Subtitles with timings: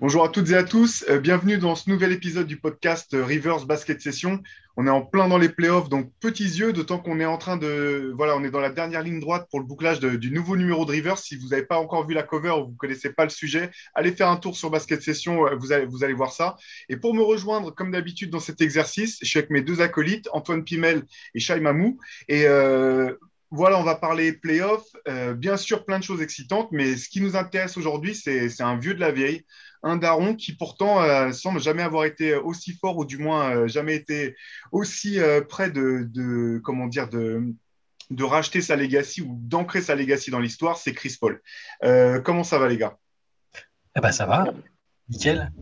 [0.00, 3.24] Bonjour à toutes et à tous, euh, bienvenue dans ce nouvel épisode du podcast euh,
[3.24, 4.40] Rivers Basket Session.
[4.76, 7.56] On est en plein dans les playoffs, donc petits yeux, d'autant qu'on est en train
[7.56, 8.12] de.
[8.16, 10.92] Voilà, on est dans la dernière ligne droite pour le bouclage du nouveau numéro de
[10.92, 11.18] Rivers.
[11.18, 13.72] Si vous n'avez pas encore vu la cover ou vous ne connaissez pas le sujet,
[13.92, 16.54] allez faire un tour sur Basket Session, euh, vous allez, vous allez voir ça.
[16.88, 20.28] Et pour me rejoindre, comme d'habitude, dans cet exercice, je suis avec mes deux acolytes,
[20.32, 21.02] Antoine Pimel
[21.34, 21.98] et Shai Mamou.
[22.28, 22.44] Et
[23.50, 24.92] voilà, on va parler playoffs.
[25.34, 28.94] bien sûr, plein de choses excitantes, mais ce qui nous intéresse aujourd'hui, c'est un vieux
[28.94, 29.44] de la vieille
[29.82, 33.68] un daron qui pourtant euh, semble jamais avoir été aussi fort ou du moins euh,
[33.68, 34.36] jamais été
[34.72, 37.54] aussi euh, près de, comment dire de
[38.10, 41.42] de racheter sa legacy ou d'ancrer sa legacy dans l'histoire, c'est Chris Paul.
[42.24, 42.96] comment ça va les gars?
[43.96, 44.46] Eh ben ça va,
[45.10, 45.52] nickel.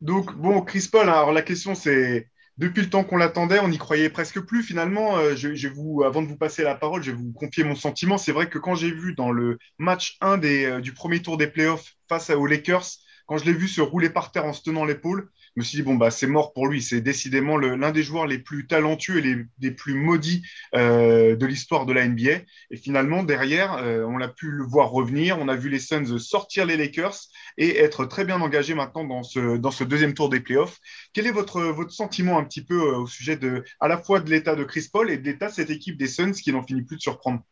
[0.00, 1.08] Donc bon, Chris Paul.
[1.08, 4.64] Hein, alors la question c'est depuis le temps qu'on l'attendait, on n'y croyait presque plus.
[4.64, 8.18] Finalement, je, vous, avant de vous passer la parole, je vais vous confier mon sentiment.
[8.18, 11.46] C'est vrai que quand j'ai vu dans le match 1 des, du premier tour des
[11.46, 14.84] playoffs face aux Lakers, quand je l'ai vu se rouler par terre en se tenant
[14.84, 16.82] l'épaule, je me suis dit, bon, bah, c'est mort pour lui.
[16.82, 20.42] C'est décidément l'un des joueurs les plus talentueux et les, plus maudits
[20.74, 22.42] euh, de l'histoire de la NBA.
[22.70, 25.38] Et finalement, derrière, euh, on a pu le voir revenir.
[25.38, 27.16] On a vu les Suns sortir les Lakers
[27.56, 30.78] et être très bien engagés maintenant dans ce, deuxième tour des playoffs.
[31.12, 34.20] Quel est votre, votre sentiment un petit peu euh, au sujet de, à la fois
[34.20, 36.62] de l'état de Chris Paul et de l'état de cette équipe des Suns qui n'en
[36.62, 37.42] finit plus de surprendre?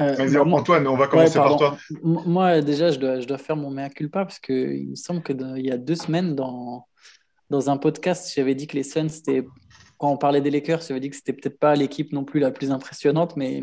[0.00, 1.78] Euh, Antoine, on va commencer par toi.
[2.02, 5.64] Moi, déjà, je dois, je dois faire mon mea culpa parce qu'il me semble qu'il
[5.64, 6.86] y a deux semaines, dans,
[7.50, 9.44] dans un podcast, j'avais dit que les Suns, c'était.
[9.96, 12.50] Quand on parlait des Lakers, j'avais dit que c'était peut-être pas l'équipe non plus la
[12.50, 13.62] plus impressionnante, mais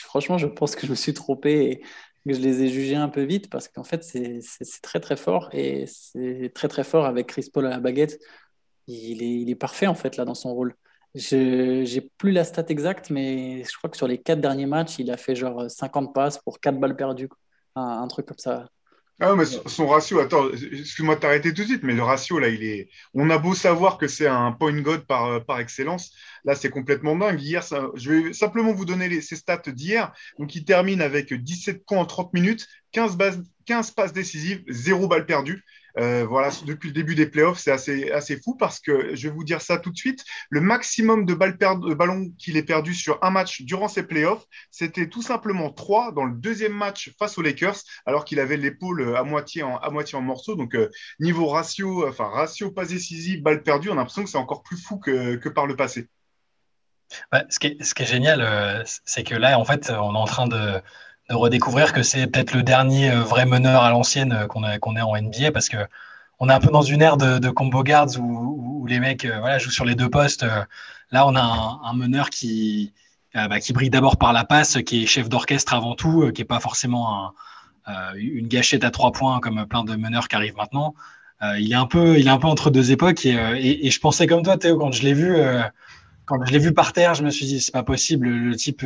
[0.00, 1.80] franchement, je pense que je me suis trompé et
[2.24, 4.40] que je les ai jugés un peu vite parce qu'en fait, c'est
[4.80, 8.20] très très fort et c'est très très fort avec Chris Paul à la baguette.
[8.86, 10.76] Il est, il est parfait en fait là dans son rôle.
[11.14, 14.98] Je n'ai plus la stat exacte, mais je crois que sur les quatre derniers matchs,
[14.98, 17.28] il a fait genre 50 passes pour 4 balles perdues.
[17.74, 18.68] Un, truc comme ça.
[19.20, 22.48] Ah, mais son, ratio, attends, excuse-moi de t'arrêter tout de suite, mais le ratio, là,
[22.48, 22.88] il est.
[23.14, 26.12] On a beau savoir que c'est un point god par, par excellence,
[26.44, 27.40] là, c'est complètement dingue.
[27.40, 27.62] Hier,
[27.94, 30.12] je vais simplement vous donner ses stats d'hier.
[30.38, 35.08] Donc, il termine avec 17 points en 30 minutes, 15, bases, 15 passes décisives, 0
[35.08, 35.62] balles perdues.
[35.98, 39.34] Euh, voilà, depuis le début des playoffs, c'est assez, assez fou parce que je vais
[39.34, 40.24] vous dire ça tout de suite.
[40.50, 44.44] Le maximum de, balles de ballons qu'il ait perdu sur un match durant ces playoffs,
[44.70, 49.16] c'était tout simplement 3 dans le deuxième match face aux Lakers, alors qu'il avait l'épaule
[49.16, 50.54] à moitié en, à moitié en morceaux.
[50.54, 54.38] Donc, euh, niveau ratio, enfin, ratio pas décisif, balles perdues, on a l'impression que c'est
[54.38, 56.08] encore plus fou que, que par le passé.
[57.48, 60.18] ce, qui est, ce, qui est, génial, euh, c'est que là, en fait, on est
[60.18, 60.82] en train de,
[61.28, 65.00] de redécouvrir que c'est peut-être le dernier euh, vrai meneur à l'ancienne euh, qu'on ait
[65.00, 65.78] en NBA parce que
[66.38, 69.40] on est un peu dans une ère de, combo guards où, où, les mecs euh,
[69.40, 70.44] voilà, jouent sur les deux postes.
[71.10, 72.92] Là, on a un, meneur qui,
[73.32, 76.46] bah, qui brille d'abord par la passe, qui est chef d'orchestre avant tout, qui n'est
[76.46, 77.32] pas forcément
[78.16, 80.94] une gâchette à trois points comme plein de meneurs qui arrivent maintenant.
[81.58, 84.26] il, est un peu, il est un peu entre deux époques et, et, je pensais
[84.26, 85.38] comme toi, Théo, quand je l'ai vu,
[86.26, 88.84] quand je l'ai vu par terre, je me suis dit, c'est pas possible, le type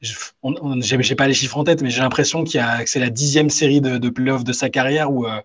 [0.00, 3.80] j'ai pas les chiffres en tête, mais j'ai l'impression qu'il que c'est la dixième série
[3.80, 5.40] de, de playoffs de sa carrière où, euh,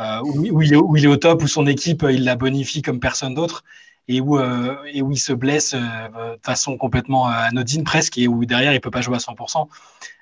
[0.00, 2.82] euh, où, il est, où, il est, au top, où son équipe il la bonifie
[2.82, 3.62] comme personne d'autre
[4.08, 8.44] et où, euh, et où il se blesse de façon complètement anodine presque et où
[8.44, 9.68] derrière il peut pas jouer à 100%.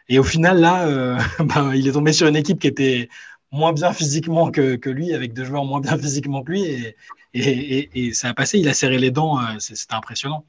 [0.08, 3.08] Et au final là, ben, il est tombé sur une équipe qui était
[3.52, 6.94] moins bien physiquement que, que, lui, avec deux joueurs moins bien physiquement que lui,
[7.34, 8.58] et, et, ça a passé.
[8.58, 10.44] Il a serré les dents, c'était impressionnant.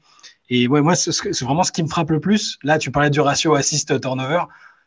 [0.50, 2.58] Et ouais, moi, c'est vraiment ce qui me frappe le plus.
[2.64, 4.42] Là, tu parlais du ratio assist-turnover.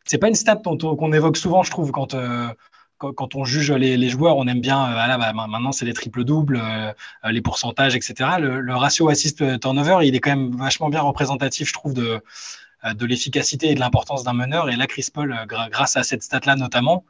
[0.06, 2.50] C'est pas une stat qu'on évoque souvent, je trouve, quand, euh,
[2.97, 4.35] quand, on juge les, joueurs.
[4.35, 6.91] On aime bien, euh, ah bah, maintenant, c'est les triples-doubles, euh,
[7.31, 8.31] les pourcentages, etc.
[8.40, 12.22] Le, ratio assist-turnover, il est quand même vachement bien représentatif, je trouve, de,
[12.94, 14.69] de l'efficacité et de l'importance d'un meneur.
[14.69, 17.06] Et là, Chris Paul, grâce à cette stat-là notamment,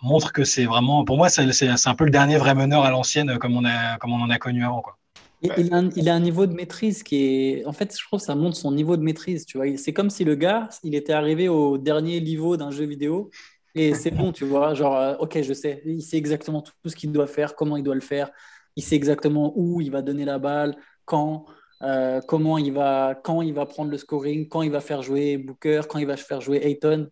[0.00, 3.36] montre que c'est vraiment, pour moi, c'est un peu le dernier vrai meneur à l'ancienne,
[3.38, 3.64] comme, on
[4.00, 4.80] comme on en a connu avant.
[4.80, 4.96] Quoi.
[5.42, 7.66] Il, a un, niveau de maîtrise qui est.
[7.66, 9.44] En fait, je trouve que ça montre son niveau de maîtrise.
[9.44, 12.84] Tu vois, c'est comme si le gars, il était arrivé au dernier niveau d'un jeu
[12.84, 13.30] vidéo
[13.74, 14.74] et c'est bon, tu vois.
[14.74, 15.82] Genre, euh, ok, je sais.
[15.84, 18.30] Il sait exactement tout ce qu'il doit faire, comment il doit le faire.
[18.76, 21.46] Il sait exactement où il va donner la balle, quand,
[21.82, 25.38] euh, comment il va, quand il va prendre le scoring, quand il va faire jouer
[25.38, 27.08] Booker, quand il va faire jouer Ayton.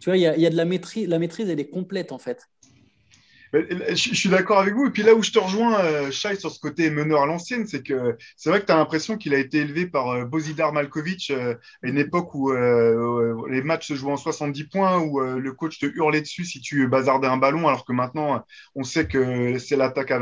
[0.00, 1.08] Tu vois, il y a, il y a de la maîtrise.
[1.08, 2.48] La maîtrise, elle est complète en fait.
[3.52, 4.86] Je, suis d'accord avec vous.
[4.86, 7.66] Et puis là où je te rejoins, euh, Shai, sur ce côté meneur à l'ancienne,
[7.66, 10.72] c'est que c'est vrai que tu as l'impression qu'il a été élevé par euh, Bozidar
[10.72, 15.52] Malkovic euh, à une époque où les matchs se jouaient en 70 points, où le
[15.52, 18.44] coach te hurlait dessus si tu bazardais un ballon, alors que maintenant,
[18.74, 20.20] on sait que c'est l'attaque à,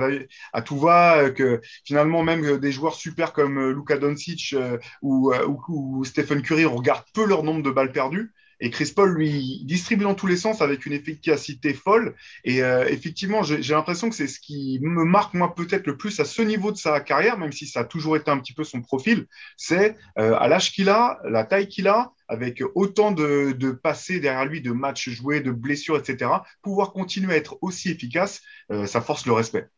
[0.53, 4.55] à, tout va, que finalement, même des joueurs super comme Luka Doncic
[5.03, 8.33] ou, ou, ou Stephen Curry regardent peu leur nombre de balles perdues.
[8.61, 12.15] Et Chris Paul, lui, distribue dans tous les sens avec une efficacité folle.
[12.45, 16.21] Et euh, effectivement, j'ai l'impression que c'est ce qui me marque, moi, peut-être le plus
[16.21, 18.65] à ce niveau de sa carrière, même si ça a toujours été un petit peu
[18.65, 19.27] son profil,
[19.57, 24.21] c'est euh, à l'âge qu'il a, la taille qu'il a, avec autant de, de passés
[24.21, 26.31] derrière lui, de matchs joués, de blessures, etc.,
[26.62, 29.69] pouvoir continuer à être aussi efficace, euh, ça force le respect.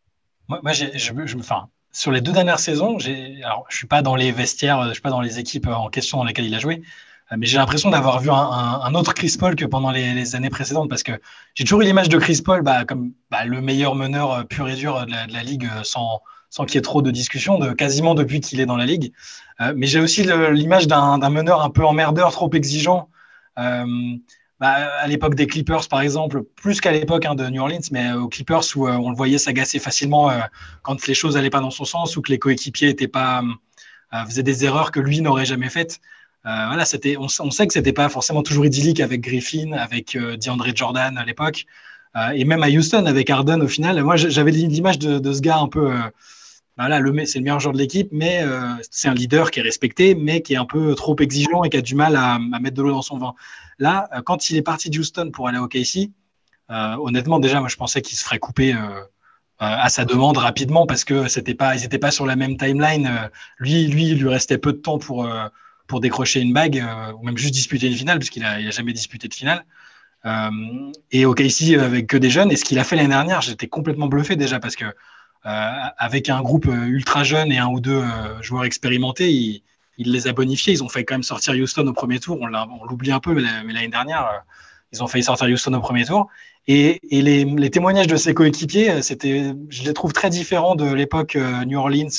[0.49, 2.99] Moi, je, je, enfin, sur les deux dernières saisons,
[3.45, 5.69] alors, je ne suis pas dans les vestiaires, je ne suis pas dans les équipes
[5.69, 6.83] en question dans lesquelles il a joué,
[7.37, 11.03] mais j'ai l'impression d'avoir vu un, autre Chris Paul que pendant les, années précédentes parce
[11.03, 11.13] que
[11.55, 14.69] j'ai toujours eu l'image de Chris Paul bah, comme bah, le meilleur meneur euh, pur
[14.69, 16.21] et dur de la, ligue euh, sans,
[16.51, 19.13] sans qu'il y ait trop de discussions, de, quasiment depuis qu'il est dans la ligue.
[19.77, 23.09] mais j'ai aussi l'image d'un meneur un peu emmerdeur, trop exigeant.
[23.57, 24.69] Bah,
[25.01, 28.29] à l'époque des Clippers, par exemple, plus qu'à l'époque hein, de New Orleans, mais aux
[28.29, 30.31] Clippers où on le voyait s'agacer facilement
[30.83, 33.43] quand les choses n'allaient pas dans son sens ou que les coéquipiers étaient pas,
[34.27, 36.01] faisaient des erreurs que lui n'aurait jamais faites.
[36.45, 40.37] Euh, voilà, c'était, on, sait que c'était pas forcément toujours idyllique avec Griffin, avec euh,
[40.37, 41.67] DeAndre Jordan à l'époque,
[42.17, 44.03] euh, et même à Houston avec Harden au final.
[44.03, 45.93] Moi, j'avais l'image de, ce gars un peu,
[46.77, 48.45] voilà, le, c'est le meilleur joueur de l'équipe, mais
[48.91, 51.77] c'est un leader qui est respecté, mais qui est un peu trop exigeant et qui
[51.77, 53.35] a du mal à, mettre de l'eau dans son vin.
[53.79, 56.11] Là, quand il est parti de Houston pour aller au KC,
[56.69, 58.75] honnêtement, déjà, moi, je pensais qu'il se ferait couper
[59.59, 63.31] à sa demande rapidement parce que c'était pas, ils n'étaient pas sur la même timeline.
[63.59, 65.25] lui, lui, il lui restait peu de temps pour
[65.93, 68.95] pour décrocher une bague euh, ou même juste disputer une finale, puisqu'il n'a a jamais
[68.95, 69.63] disputé de finale.
[70.25, 72.51] Euh, et au ici avec que des jeunes.
[72.51, 76.31] Et ce qu'il a fait l'année dernière, j'étais complètement bluffé déjà parce que euh, avec
[76.31, 78.03] un groupe ultra jeune et un ou deux
[78.41, 79.63] joueurs expérimentés, il,
[79.99, 80.73] les a bonifiés.
[80.73, 82.39] Ils ont fait quand même sortir Houston au premier tour.
[82.41, 84.45] On l'oublie un peu, mais l'année dernière,
[84.95, 86.29] ils ont failli sortir Houston au premier tour.
[86.69, 91.37] Et, les, les, témoignages de ses coéquipiers, c'était, je les trouve très différents de l'époque
[91.67, 92.17] New Orleans.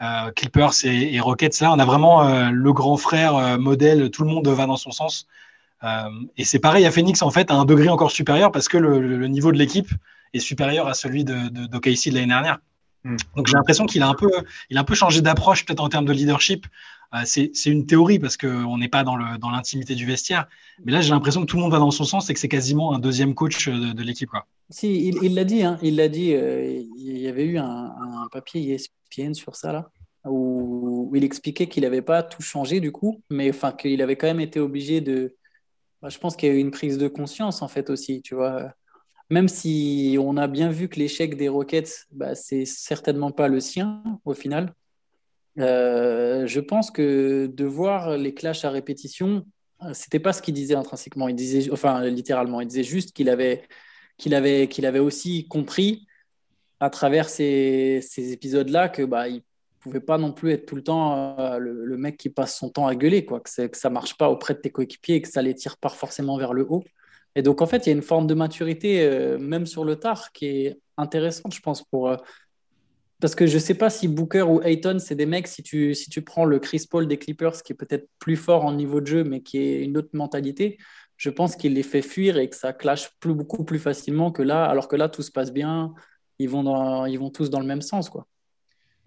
[0.00, 1.60] Euh, Clippers et, Rockets.
[1.60, 4.76] Là, on a vraiment euh, le grand frère euh, modèle, tout le monde va dans
[4.76, 5.26] son sens.
[6.36, 9.26] et c'est pareil à Phoenix, en fait, à un degré encore supérieur parce que le,
[9.26, 9.90] niveau de l'équipe
[10.34, 12.58] est supérieur à celui de, de, de l'année dernière.
[13.04, 13.16] Hmm.
[13.36, 14.30] Donc j'ai l'impression qu'il a un peu,
[14.70, 16.66] il a un peu changé d'approche peut-être en termes de leadership.
[17.24, 20.48] C'est une théorie parce qu'on n'est pas dans l'intimité du vestiaire.
[20.84, 22.48] Mais là, j'ai l'impression que tout le monde va dans son sens et que c'est
[22.48, 24.30] quasiment un deuxième coach de, l'équipe.
[24.70, 26.30] Si, il l'a dit, hein, il l'a dit.
[26.30, 29.90] il y avait eu un, un papier ESPN sur ça là,
[30.24, 34.26] où, il expliquait qu'il n'avait pas tout changé du coup, mais enfin qu'il avait quand
[34.26, 35.36] même été obligé de.
[36.02, 38.34] Bah, je pense qu'il y a eu une prise de conscience en fait aussi, tu
[38.34, 38.72] vois.
[39.30, 43.60] Même si on a bien vu que l'échec des Rockets, bah, c'est certainement pas le
[43.60, 44.74] sien au final.
[45.58, 49.44] Euh, je pense que de voir les clashs à répétition,
[49.92, 51.28] c'était pas ce qu'il disait intrinsèquement.
[51.28, 53.62] Il disait, enfin littéralement, il disait juste qu'il avait,
[54.16, 56.06] qu'il avait, qu'il avait aussi compris
[56.80, 59.42] à travers ces, épisodes-là que bah, il
[59.80, 62.86] pouvait pas non plus être tout le temps euh, le, mec qui passe son temps
[62.86, 65.42] à gueuler, quoi, que, que ça marche pas auprès de tes coéquipiers et que ça
[65.42, 66.84] les tire pas forcément vers le haut.
[67.34, 69.96] Et donc, en fait, il y a une forme de maturité, euh, même sur le
[69.96, 72.16] tard, qui est intéressante, je pense, pour.
[73.20, 76.08] Parce que je sais pas si Booker ou Ayton, c'est des mecs, si tu, si
[76.08, 79.06] tu prends le Chris Paul des Clippers, qui est peut-être plus fort en niveau de
[79.06, 80.78] jeu, mais qui est une autre mentalité,
[81.16, 84.42] je pense qu'il les fait fuir et que ça clash plus, beaucoup plus facilement que
[84.42, 85.92] là, alors que là, tout se passe bien,
[86.38, 88.08] ils vont, ils vont tous dans le même sens.
[88.08, 88.28] Quoi.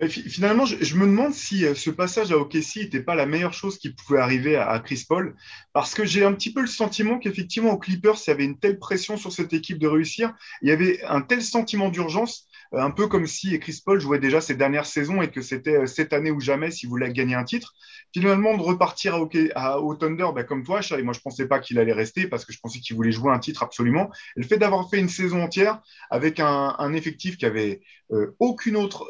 [0.09, 3.77] finalement, je, me demande si euh, ce passage à OKC n'était pas la meilleure chose
[3.77, 5.37] qui pouvait arriver à, Chris Paul,
[5.71, 8.59] parce que j'ai un petit peu le sentiment qu'effectivement, aux Clippers, il y avait une
[8.59, 12.91] telle pression sur cette équipe de réussir, il y avait un tel sentiment d'urgence un
[12.91, 16.13] peu comme si Chris Paul jouait déjà ses dernières saisons et que c'était euh, cette
[16.13, 17.73] année ou jamais s'il voulait gagner un titre.
[18.13, 19.15] Finalement, de repartir
[19.55, 22.45] à, au Thunder, bah, comme toi, et moi je pensais pas qu'il allait rester parce
[22.45, 24.09] que je pensais qu'il voulait jouer un titre absolument.
[24.35, 27.81] le fait d'avoir fait une saison entière avec un, effectif qui avait
[28.11, 29.09] euh, aucune autre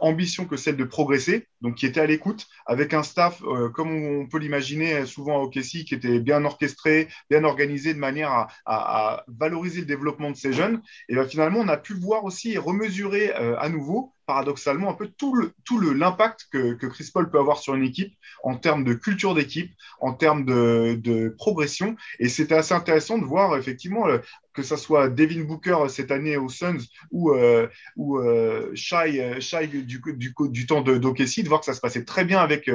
[0.00, 3.42] ambition que celle de progresser, donc qui était à l'écoute, avec un staff
[3.74, 8.30] comme on peut l'imaginer souvent à OKC, qui était bien orchestré, bien organisé de manière
[8.30, 10.82] à, à valoriser le développement de ces jeunes.
[11.08, 14.94] Et ben, finalement, on a pu voir aussi et mesurer euh, à nouveau, paradoxalement, un
[14.94, 18.56] peu tout le tout l'impact que, que, Chris Paul peut avoir sur une équipe en
[18.56, 21.96] termes de culture d'équipe, en termes de, de progression.
[22.18, 24.18] Et c'était assez intéressant de voir effectivement euh,
[24.52, 28.20] que ça soit Devin Booker cette année aux Suns ou, euh, ou
[28.74, 32.38] Shai, Shai du, du, du, temps de de voir que ça se passait très bien
[32.40, 32.70] avec,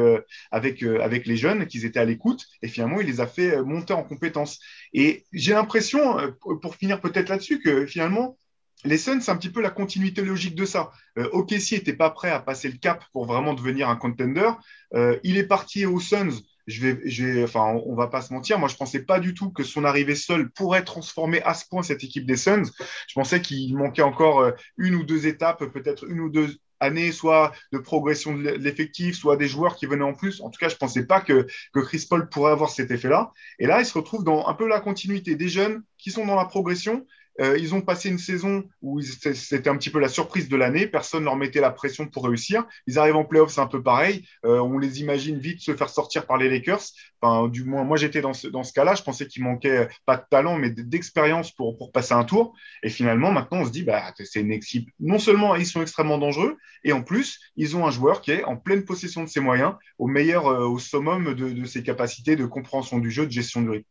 [0.52, 3.94] avec, avec les jeunes, qu'ils étaient à l'écoute, et finalement, il les a fait monter
[3.94, 4.60] en compétences.
[4.94, 6.18] Et j'ai l'impression,
[6.62, 8.38] pour finir peut-être là-dessus, que finalement,
[8.86, 10.92] les Suns, c'est un petit peu la continuité logique de ça.
[11.18, 14.50] Euh, OKC n'était pas prêt à passer le cap pour vraiment devenir un contender.
[14.94, 16.42] Euh, il est parti aux Suns.
[16.68, 18.60] Je vais, enfin, on, va pas se mentir.
[18.60, 21.82] Moi, je pensais pas du tout que son arrivée seule pourrait transformer à ce point
[21.82, 22.70] cette équipe des Suns.
[23.08, 27.12] Je pensais qu'il manquait encore euh, une ou deux étapes, peut-être une ou deux année,
[27.12, 30.42] soit de progression de l'effectif, soit des joueurs qui venaient en plus.
[30.42, 33.32] En tout cas, je pensais pas que, que Chris Paul pourrait avoir cet effet-là.
[33.60, 36.36] Et là, il se retrouve dans un peu la continuité des jeunes qui sont dans
[36.36, 37.06] la progression
[37.42, 40.88] euh, ils ont passé une saison où c'était un petit peu la surprise de l'année.
[40.88, 42.66] Personne ne leur mettait la pression pour réussir.
[42.88, 44.28] Ils arrivent en playoff, c'est un peu pareil.
[44.46, 46.82] Euh, on les imagine vite se faire sortir par les Lakers.
[47.22, 48.96] Enfin, du moins, moi, j'étais dans ce, dans cas-là.
[48.96, 52.56] Je pensais qu'il manquait pas de talent, mais d'expérience pour, passer un tour.
[52.84, 54.60] Et finalement, maintenant, on se dit, bah, c'est une.
[55.00, 58.44] Non seulement ils sont extrêmement dangereux, et en plus, ils ont un joueur qui est
[58.44, 62.36] en pleine possession de ses moyens, au meilleur, euh, au summum de, de ses capacités
[62.36, 63.90] de compréhension du jeu, de gestion du rythme.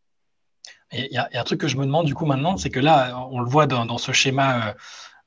[0.92, 3.18] Il y, a un truc que je me demande du coup maintenant, c'est que là,
[3.30, 4.72] on le voit dans, ce schéma euh,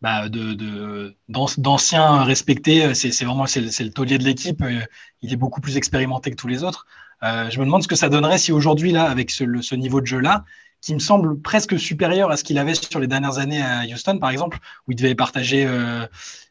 [0.01, 4.79] bah, de, d'anciens respectés, c'est vraiment c'est le taulier de l'équipe, euh,
[5.21, 6.85] il est beaucoup plus expérimenté que tous les autres.
[7.23, 10.05] Euh, je me demande ce que ça donnerait si aujourd'hui, là, avec ce, niveau de
[10.05, 10.45] jeu-là,
[10.81, 14.17] qui me semble presque supérieur à ce qu'il avait sur les dernières années à Houston,
[14.17, 15.67] par exemple, où il devait partager,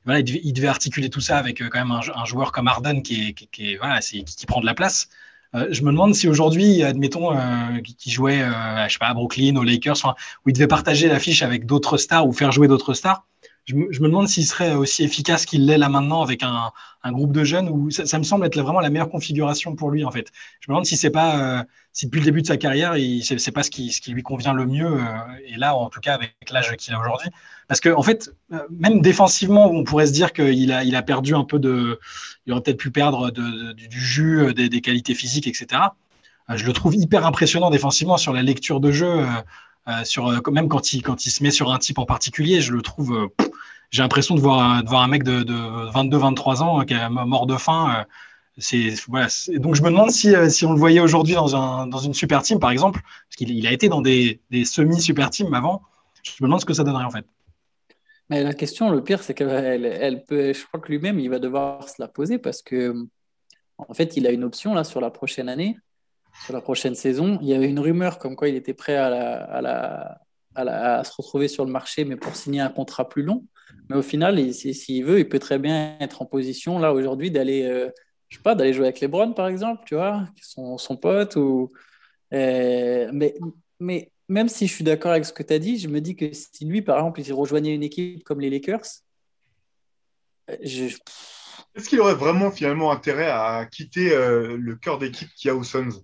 [0.05, 3.35] voilà, il devait, articuler tout ça avec quand même un, joueur comme Arden qui,
[3.79, 5.09] voilà, qui, prend de la place.
[5.55, 9.15] Euh, je me demande si aujourd'hui, admettons, euh, qui jouait, euh, je sais pas, à
[9.15, 10.15] Brooklyn, aux Lakers,
[10.45, 13.25] où il devait partager l'affiche avec d'autres stars ou faire jouer d'autres stars,
[13.65, 16.73] je me, demande s'il serait aussi efficace qu'il l'est là maintenant avec un,
[17.13, 20.11] groupe de jeunes où ça, me semble être vraiment la meilleure configuration pour lui en
[20.11, 20.29] fait.
[20.61, 23.53] Je me demande si c'est pas si depuis le début de sa carrière, ce n'est
[23.53, 25.01] pas ce qui, ce qui, lui convient le mieux
[25.47, 27.29] et là en tout cas avec l'âge qu'il a aujourd'hui.
[27.69, 28.31] Parce que en fait,
[28.71, 32.01] même défensivement, on pourrait se dire qu'il a, il a perdu un peu de,
[32.47, 35.83] il aurait peut-être pu perdre du, jus, des, qualités physiques, etc.
[36.49, 39.27] je le trouve hyper impressionnant défensivement sur la lecture de jeu.
[39.89, 42.73] Euh, euh, même quand il, quand il se met sur un type en particulier, je
[42.73, 43.15] le trouve.
[43.15, 43.45] Euh,
[43.91, 47.57] j'ai l'impression de voir, de voir un mec de, 22-23 ans qui est mort de
[47.57, 48.05] faim.
[48.59, 52.43] Donc je me demande si, si on le voyait aujourd'hui dans, un, dans une super
[52.43, 55.81] team, par exemple, parce qu'il il a été dans des, des semi-super teams avant.
[56.23, 57.25] Je me demande ce que ça donnerait en fait.
[58.31, 61.39] Mais la question, le pire, c'est qu'elle elle peut, je crois que lui-même, il va
[61.39, 62.95] devoir se la poser parce que,
[63.79, 65.79] en fait, il a une option là sur la prochaine année
[66.45, 67.39] sur la prochaine saison.
[67.43, 70.21] Il y avait une rumeur comme quoi il était prêt à, la,
[70.55, 73.45] à, se retrouver sur le marché, mais pour signer un contrat plus long.
[73.89, 77.65] Mais au final, s'il veut, il peut très bien être en position là aujourd'hui d'aller,
[77.65, 77.91] euh,
[78.29, 81.37] je sais pas, d'aller jouer avec LeBron par exemple, tu vois, son, son pote.
[81.37, 81.73] Ou,
[82.33, 83.11] euh,
[83.81, 86.17] mais même si je suis d'accord avec ce que tu as dit, je me dis
[86.17, 88.87] que si lui, par exemple, il rejoignait une équipe comme les Lakers,
[90.51, 90.57] euh,
[91.75, 95.65] Est-ce qu'il aurait vraiment finalement intérêt à quitter le cœur d'équipe qu'il y a aux
[95.65, 96.03] Suns?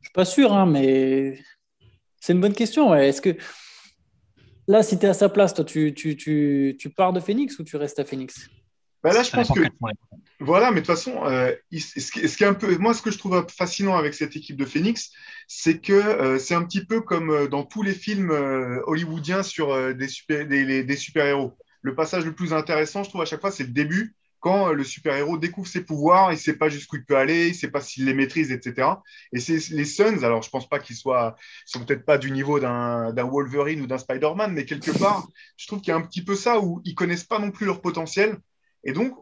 [0.00, 1.40] Je suis pas sûr, hein, mais
[2.20, 2.94] c'est une bonne question.
[2.94, 3.36] Est-ce que
[4.66, 7.58] là, si tu es à sa place, toi, tu, tu, tu, tu, pars de Phoenix
[7.58, 8.48] ou tu restes à Phoenix?
[9.02, 9.60] Bah là, je pense que.
[10.38, 12.76] Voilà, mais de toute façon, euh, ce, qui, est un peu.
[12.78, 15.10] Moi, ce que je trouve fascinant avec cette équipe de Phoenix,
[15.46, 18.30] c'est que euh, c'est un petit peu comme euh, dans tous les films
[18.86, 21.56] hollywoodiens sur des super, des, des super-héros.
[21.82, 24.82] Le passage le plus intéressant, je trouve, à chaque fois, c'est le début quand le
[24.82, 27.70] super-héros découvre ses pouvoirs, il ne sait pas jusqu'où il peut aller, il ne sait
[27.70, 28.88] pas s'il les maîtrise, etc.
[29.32, 32.32] Et c'est les Suns, alors je ne pense pas qu'ils soient, sont peut-être pas du
[32.32, 36.02] niveau d'un Wolverine ou d'un Spider-Man, mais quelque part, je trouve qu'il y a un
[36.02, 38.36] petit peu ça où ils connaissent pas non plus leur potentiel.
[38.84, 39.14] Et donc,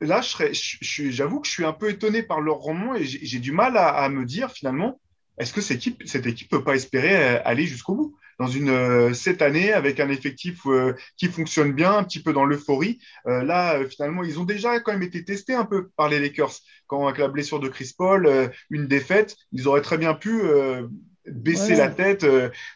[0.00, 3.76] là, j'avoue que je suis un peu étonné par leur rendement et j'ai du mal
[3.76, 5.00] à, me dire finalement,
[5.38, 8.16] est-ce que cette équipe, cette équipe peut pas espérer euh, aller jusqu'au bout?
[8.38, 12.32] Dans une euh, cette année avec un effectif euh, qui fonctionne bien, un petit peu
[12.32, 13.00] dans l'euphorie.
[13.24, 16.54] là, finalement, ils ont déjà quand même été testés un peu par les Lakers.
[16.86, 20.42] Quand avec la blessure de Chris Paul, une défaite, ils auraient très bien pu
[21.26, 22.26] baisser la tête,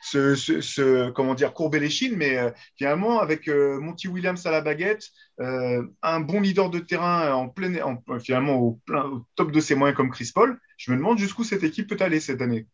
[0.02, 2.38] se, comment dire, courber les chines, mais
[2.76, 7.75] finalement, avec Monty Williams à la baguette, un bon leader de terrain en plein,
[8.21, 11.45] finalement au, plein, au top de ses moyens comme Chris Paul, je me demande jusqu'où
[11.45, 12.67] cette équipe peut aller cette année.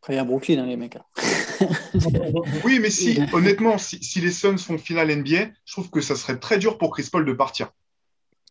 [0.00, 0.96] Après, il y a Brooklyn, hein, les mecs.
[0.96, 1.04] Hein.
[2.64, 6.38] oui, mais si, honnêtement, si, les Suns font finale NBA, je trouve que ça serait
[6.38, 7.70] très dur pour Chris Paul de partir.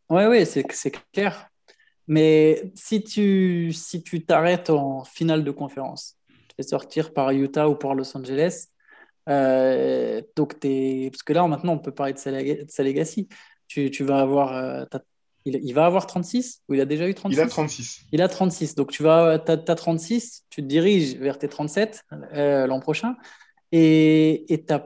[0.09, 1.47] Oui, oui, c'est clair.
[2.07, 6.17] Mais si tu si tu t'arrêtes en finale de conférence,
[6.53, 8.67] tu fais sortir par Utah ou par Los Angeles,
[9.29, 12.31] euh, donc es, parce que là maintenant on peut parler de sa,
[12.83, 13.27] legacy.
[13.67, 14.85] Tu, tu vas avoir, euh,
[15.45, 18.01] il, va avoir 36 ou il a déjà eu 36 Il a 36.
[18.11, 18.75] Il a 36.
[18.75, 23.15] Donc, tu vas, as, 36, tu te diriges vers tes 37 euh, l'an prochain
[23.71, 24.83] et tu n'as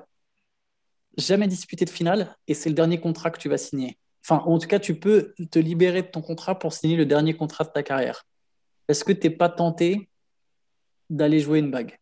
[1.17, 3.97] jamais disputé de finale et c'est le dernier contrat que tu vas signer.
[4.23, 7.33] Enfin, en tout cas, tu peux te libérer de ton contrat pour signer le dernier
[7.33, 8.25] contrat de ta carrière.
[8.87, 10.09] Est-ce que tu n'es pas tenté
[11.09, 11.97] d'aller jouer une bague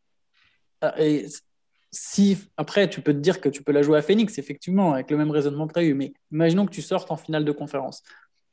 [0.82, 1.26] ah, et
[1.92, 5.10] si après tu peux te dire que tu peux la jouer à Phoenix, effectivement, avec
[5.10, 7.52] le même raisonnement que tu as eu, mais imaginons que tu sortes en finale de
[7.52, 8.04] conférence.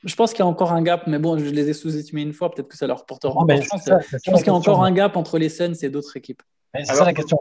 [0.04, 2.32] Je pense qu'il y a encore un gap, mais bon, je les ai sous-estimés une
[2.32, 3.82] fois, peut-être que ça leur portera encore chance.
[3.86, 6.42] je pense qu'il y a encore un gap entre les Suns et d'autres équipes.
[6.74, 7.38] C'est ça la question.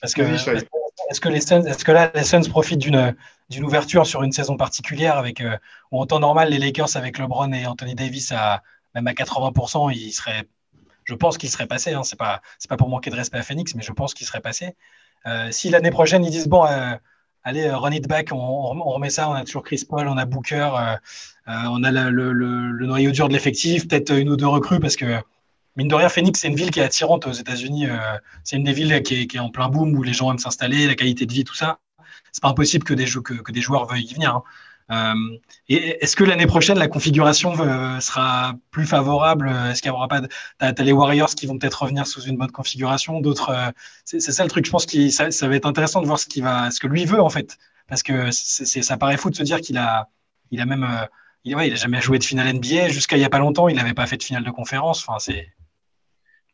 [0.00, 3.14] Parce que, est-ce que les Suns, est-ce que là, les Suns profitent d'une
[3.50, 5.58] d'une ouverture sur une saison particulière avec euh,
[5.90, 8.62] où en temps normal les Lakers avec LeBron et Anthony Davis à
[8.94, 10.44] même à 80%, ils seraient,
[11.04, 11.92] je pense qu'ils seraient passés.
[11.92, 14.26] Hein, c'est pas c'est pas pour manquer de respect à Phoenix, mais je pense qu'ils
[14.26, 14.74] seraient passés.
[15.26, 16.94] Euh, si l'année prochaine ils disent bon, euh,
[17.44, 20.24] allez run it back, on, on, remet ça, on a toujours Chris Paul, on a
[20.24, 20.70] Booker,
[21.46, 25.22] on a le, noyau dur de l'effectif, peut-être une ou deux recrues parce que
[25.76, 27.86] mine de rien, Phoenix, c'est une ville qui est attirante aux États-Unis.
[27.86, 27.98] Euh,
[28.44, 30.94] c'est une des villes qui est, en plein boom où les gens aiment s'installer, la
[30.94, 31.78] qualité de vie, tout ça.
[32.32, 34.36] C'est pas impossible que des, que, des joueurs veuillent y venir.
[34.36, 34.42] Hein.
[34.90, 35.14] Euh,
[35.68, 39.48] est-ce que l'année prochaine, la configuration euh, sera plus favorable?
[39.70, 40.20] Est-ce qu'il y aura pas
[40.58, 43.72] T'as as les Warriors qui vont peut-être revenir sous une bonne configuration, d'autres.
[44.04, 44.66] c'est ça le truc.
[44.66, 47.20] Je pense que ça, va être intéressant de voir ce, va, ce que lui veut
[47.20, 47.58] en fait,
[47.88, 50.08] parce que ça paraît fou de se dire qu'il a,
[50.50, 50.86] il a même,
[51.44, 53.68] il, jamais joué de finale NBA jusqu'à il y a pas longtemps.
[53.68, 55.06] Il n'avait pas fait de finale de conférence.
[55.06, 55.48] Enfin, c'est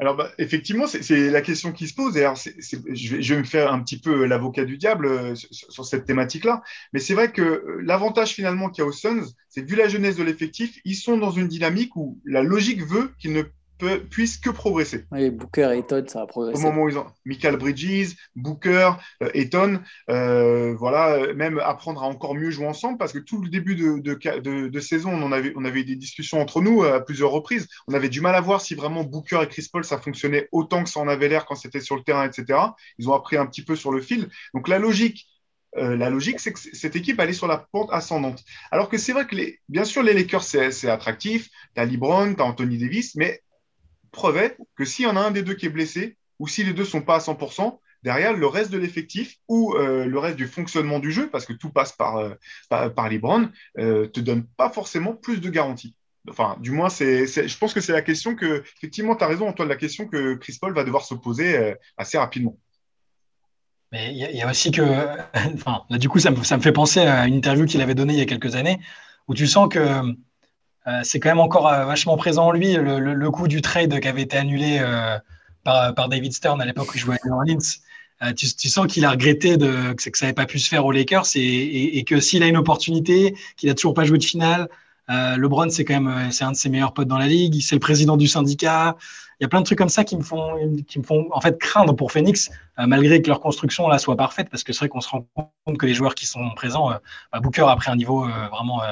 [0.00, 2.17] alors, bah, effectivement, c'est la question qui se pose.
[2.17, 5.35] Et alors, je, vais, je, vais, me faire un petit peu l'avocat du diable euh,
[5.35, 6.62] sur, cette thématique-là.
[6.93, 9.88] Mais c'est vrai que euh, l'avantage finalement qu'il y a aux Suns, c'est vu la
[9.88, 13.43] jeunesse de l'effectif, ils sont dans une dynamique où la logique veut qu'ils ne
[13.79, 15.05] peut, puisse que progresser.
[15.13, 16.59] Oui, Booker et Eton, ça a progressé.
[16.59, 18.93] Au moment où ils ont Michael Bridges, Booker,
[19.23, 19.81] euh, Eton,
[20.11, 23.99] euh, voilà, même apprendre à encore mieux jouer ensemble parce que tout le début de,
[23.99, 27.31] de, de, saison, on, avait, on avait eu des discussions entre nous euh, à plusieurs
[27.31, 27.69] reprises.
[27.87, 30.85] On avait du mal à voir si vraiment Booker et Chris Paul, ça fonctionnait autant
[30.85, 32.59] que ça en avait l'air quand c'était sur le terrain, etc.
[32.99, 34.29] Ils ont appris un petit peu sur le fil.
[34.55, 35.27] Donc la logique,
[35.77, 38.43] euh, la logique, c'est que cette équipe allait sur la pente ascendante.
[38.71, 41.49] Alors que c'est vrai que, les, bien sûr, les Lakers, c'est attractif.
[41.75, 43.43] Tu as LeBron, tu as Anthony Davis, mais
[44.11, 46.73] preuve que s'il y en a un des deux qui est blessé, ou si les
[46.73, 50.47] deux sont pas à 100%, derrière le reste de l'effectif ou euh, le reste du
[50.47, 52.35] fonctionnement du jeu, parce que tout passe par, euh,
[52.69, 53.21] par, les
[53.79, 55.95] euh, te donne pas forcément plus de garanties.
[56.29, 59.49] Enfin, du moins, c'est, je pense que c'est la question que, effectivement, tu as raison,
[59.49, 62.59] Antoine, la question que Chris Paul va devoir se poser assez rapidement.
[63.93, 64.83] Mais il y, a aussi que,
[65.55, 68.23] enfin, du coup, ça me, fait penser à une interview qu'il avait donnée il y
[68.23, 68.79] a quelques années,
[69.27, 70.03] où tu sens que
[71.02, 74.09] c'est quand même encore euh, vachement présent en lui, le, le, coup du trade qui
[74.09, 75.18] avait été annulé euh,
[75.64, 77.59] par, David Stern à l'époque où il jouait à New.
[78.35, 82.04] Tu, sens qu'il a regretté que, ça n'avait pas pu se faire aux Lakers et,
[82.04, 84.68] que s'il a une opportunité, qu'il a toujours pas joué de finale,
[85.09, 87.81] LeBron c'est quand même c'est un de ses meilleurs potes dans la ligue, c'est le
[87.81, 88.96] président du syndicat,
[89.40, 90.57] il y a plein de trucs comme ça qui me font,
[90.88, 94.16] qui me font en fait craindre pour Phoenix, euh, malgré que leur construction là soit
[94.16, 95.29] parfaite, parce que c'est vrai qu'on se rend
[95.64, 96.96] compte que les joueurs qui sont présents, euh,
[97.33, 98.83] bah, Booker a pris un niveau euh, vraiment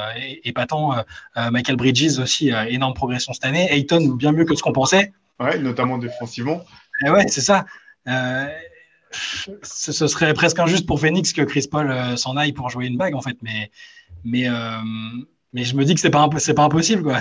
[0.44, 0.94] épatant,
[1.36, 5.12] Michael Bridges aussi, énorme progression cette année, Ayton bien mieux que ce qu'on pensait.
[5.40, 6.64] Ouais, notamment défensivement.
[7.04, 7.64] Et ouais, c'est ça.
[9.12, 12.96] Ce, ce, serait presque injuste pour Phoenix que Chris Paul s'en aille pour jouer une
[12.96, 13.70] bague en fait, mais
[14.24, 14.48] mais
[15.52, 17.18] mais je me dis que c'est pas pas impossible quoi.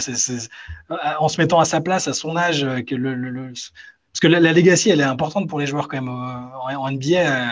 [1.19, 4.99] en se mettant à sa place, à son âge, euh, parce que la, legacy elle
[4.99, 7.17] est importante pour les joueurs quand même euh, en, NBA.
[7.17, 7.45] Euh,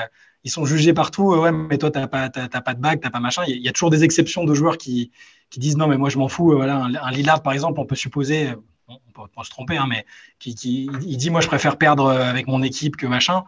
[0.45, 1.33] ils sont jugés partout.
[1.35, 3.43] ouais, mais toi t'as pas t'as, pas de bague, t'as pas machin.
[3.47, 5.11] Il y, a toujours des exceptions de joueurs qui,
[5.49, 6.51] qui disent non mais moi je m'en fous.
[6.51, 8.53] Voilà, un, Lillard par exemple, on peut supposer,
[8.89, 10.05] on peut, se tromper, hein, mais
[10.39, 13.45] qui, qui il dit moi je préfère perdre avec mon équipe que machin.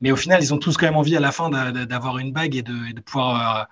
[0.00, 2.56] Mais au final, ils ont tous quand même envie à la fin d'avoir une bague
[2.56, 3.68] et de pouvoir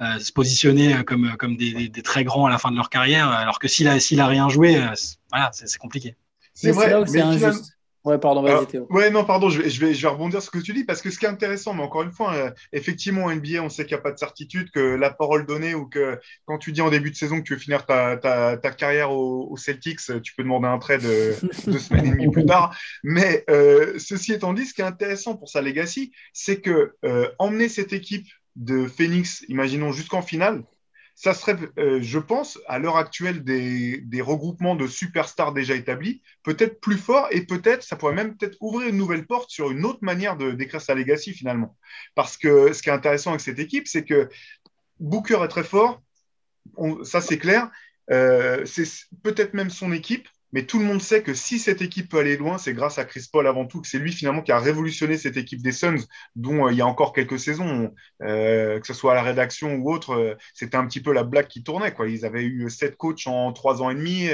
[0.00, 3.28] euh, se positionner comme, comme des, des, très grands à la fin de leur carrière,
[3.30, 4.88] alors que s'il a, s'il a rien joué, euh,
[5.30, 6.16] voilà, c'est compliqué.
[6.52, 7.76] C'est vrai, là où c'est injuste.
[8.06, 8.86] Ouais, pardon, vas-y Théo.
[8.88, 10.84] Ouais, non, pardon, je vais, je, vais, je vais rebondir sur ce que tu dis,
[10.84, 13.68] parce que ce qui est intéressant, mais encore une fois, euh, effectivement, en NBA, on
[13.68, 16.70] sait qu'il n'y a pas de certitude, que la parole donnée, ou que quand tu
[16.70, 19.98] dis en début de saison que tu veux finir ta, ta, ta carrière au, Celtics,
[20.22, 22.78] tu peux demander un trade deux semaines et demie plus tard.
[23.02, 27.28] Mais euh, ceci étant dit, ce qui est intéressant pour sa legacy, c'est que euh,
[27.40, 30.64] emmener cette équipe de Phoenix, imaginons jusqu'en finale,
[31.14, 36.78] ça serait, euh, je pense, à l'heure actuelle des, regroupements de superstars déjà établis, peut-être
[36.80, 40.00] plus fort et peut-être, ça pourrait même peut-être ouvrir une nouvelle porte sur une autre
[40.02, 41.76] manière de d'écrire sa legacy finalement.
[42.14, 44.28] Parce que ce qui est intéressant avec cette équipe, c'est que
[45.00, 46.02] Booker est très fort,
[47.02, 47.70] ça c'est clair,
[48.10, 48.86] euh, c'est
[49.22, 52.38] peut-être même son équipe, mais tout le monde sait que si cette équipe peut aller
[52.38, 55.18] loin, c'est grâce à Chris Paul avant tout, que c'est lui finalement qui a révolutionné
[55.18, 57.92] cette équipe des Suns, dont euh, il y a encore quelques saisons,
[58.22, 61.24] euh, que ce soit à la rédaction ou autre, euh, c'était un petit peu la
[61.24, 61.94] blague qui tournait.
[62.08, 64.30] Ils avaient eu sept coachs en trois ans et demi,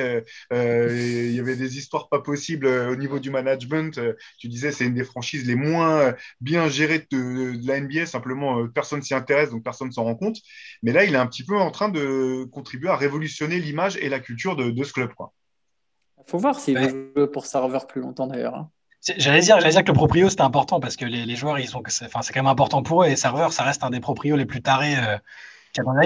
[0.52, 4.00] il y avait des histoires pas possibles au niveau du management.
[4.38, 9.02] tu disais, c'est une des franchises les moins bien gérées de, la NBA, simplement personne
[9.02, 10.36] s'y intéresse, donc personne ne s'en rend compte.
[10.84, 14.08] Mais là, il est un petit peu en train de contribuer à révolutionner l'image et
[14.08, 15.10] la culture de, ce club.
[16.26, 18.54] Faut voir s'il veut jouer pour serveur plus longtemps d'ailleurs.
[18.54, 18.70] Hein.
[19.16, 21.82] J'allais dire, dire que le proprio c'était important parce que les, les joueurs ils sont,
[22.04, 24.46] enfin c'est quand même important pour eux et serveur ça reste un des proprios les
[24.46, 24.96] plus tarés.
[24.96, 25.18] Euh,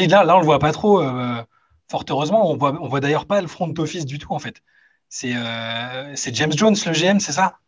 [0.08, 1.02] là, là on le voit pas trop.
[1.02, 1.42] Euh,
[1.90, 4.62] fort heureusement, on voit, on voit d'ailleurs pas le front office du tout en fait.
[5.08, 7.58] C'est euh, James Jones le GM, c'est ça?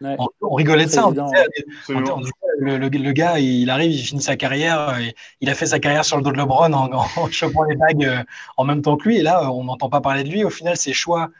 [0.00, 1.08] On, rigolait de ça.
[1.08, 4.96] On disait, le, gars, il arrive, il finit sa carrière,
[5.40, 8.04] il a fait sa carrière sur le dos de LeBron en, en chopant les bagues
[8.04, 8.22] euh,
[8.56, 9.18] en même temps que lui.
[9.18, 10.44] Et là, on n'entend pas parler de lui.
[10.44, 11.30] Au final, ses choix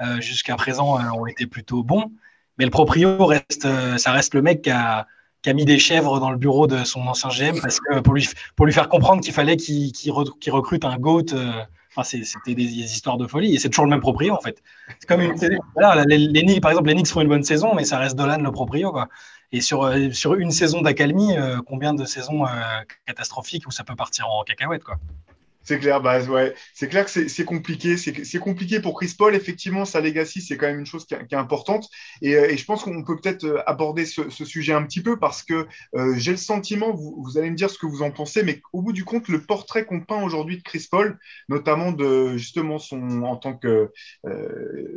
[0.00, 2.12] euh, jusqu'à présent euh, ont été plutôt bons.
[2.58, 5.06] Mais le proprio reste, ça reste le mec qui a,
[5.54, 8.66] mis des chèvres dans le bureau de son ancien GM parce que pour lui, pour
[8.66, 11.26] lui faire comprendre qu'il fallait qu'il recrute un GOAT.
[11.94, 14.62] Enfin, c'était des, histoires de folie et c'est toujours le même proprio en fait.
[14.98, 15.34] C'est comme une,
[15.74, 18.38] voilà, les, les, par exemple, les Knicks font une bonne saison, mais ça reste Dolan
[18.38, 19.08] le proprio quoi.
[19.52, 22.50] Et sur, euh, sur une saison d'accalmie, euh, combien de saisons euh,
[23.06, 24.98] catastrophiques où ça peut partir en cacahuète quoi.
[25.66, 26.54] C'est clair, bah, ouais.
[26.74, 27.96] c'est clair que c'est compliqué.
[27.96, 29.34] C'est compliqué pour Chris Paul.
[29.34, 31.88] Effectivement, sa legacy, c'est quand même une chose qui, est importante.
[32.22, 35.18] Et, euh, et je pense qu'on peut peut-être euh, aborder ce, sujet un petit peu
[35.18, 38.44] parce que euh, j'ai le sentiment, vous, allez me dire ce que vous en pensez,
[38.44, 42.36] mais au bout du compte, le portrait qu'on peint aujourd'hui de Chris Paul, notamment de
[42.36, 43.90] justement son en tant que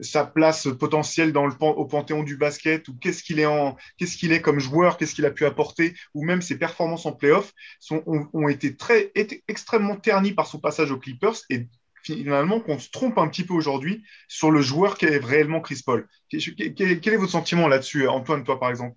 [0.02, 4.18] sa place potentielle dans le au panthéon du basket ou qu'est-ce qu'il est en qu'est-ce
[4.18, 7.54] qu'il est comme joueur, qu'est-ce qu'il a pu apporter, ou même ses performances en playoff,
[7.90, 11.68] ont, ont été très été extrêmement ternis par son passage aux Clippers et
[12.04, 15.82] finalement qu'on se trompe un petit peu aujourd'hui sur le joueur qui est réellement Chris
[15.86, 16.08] Paul.
[16.30, 16.44] Quel,
[16.80, 18.96] est votre sentiment là-dessus, Antoine, toi par exemple?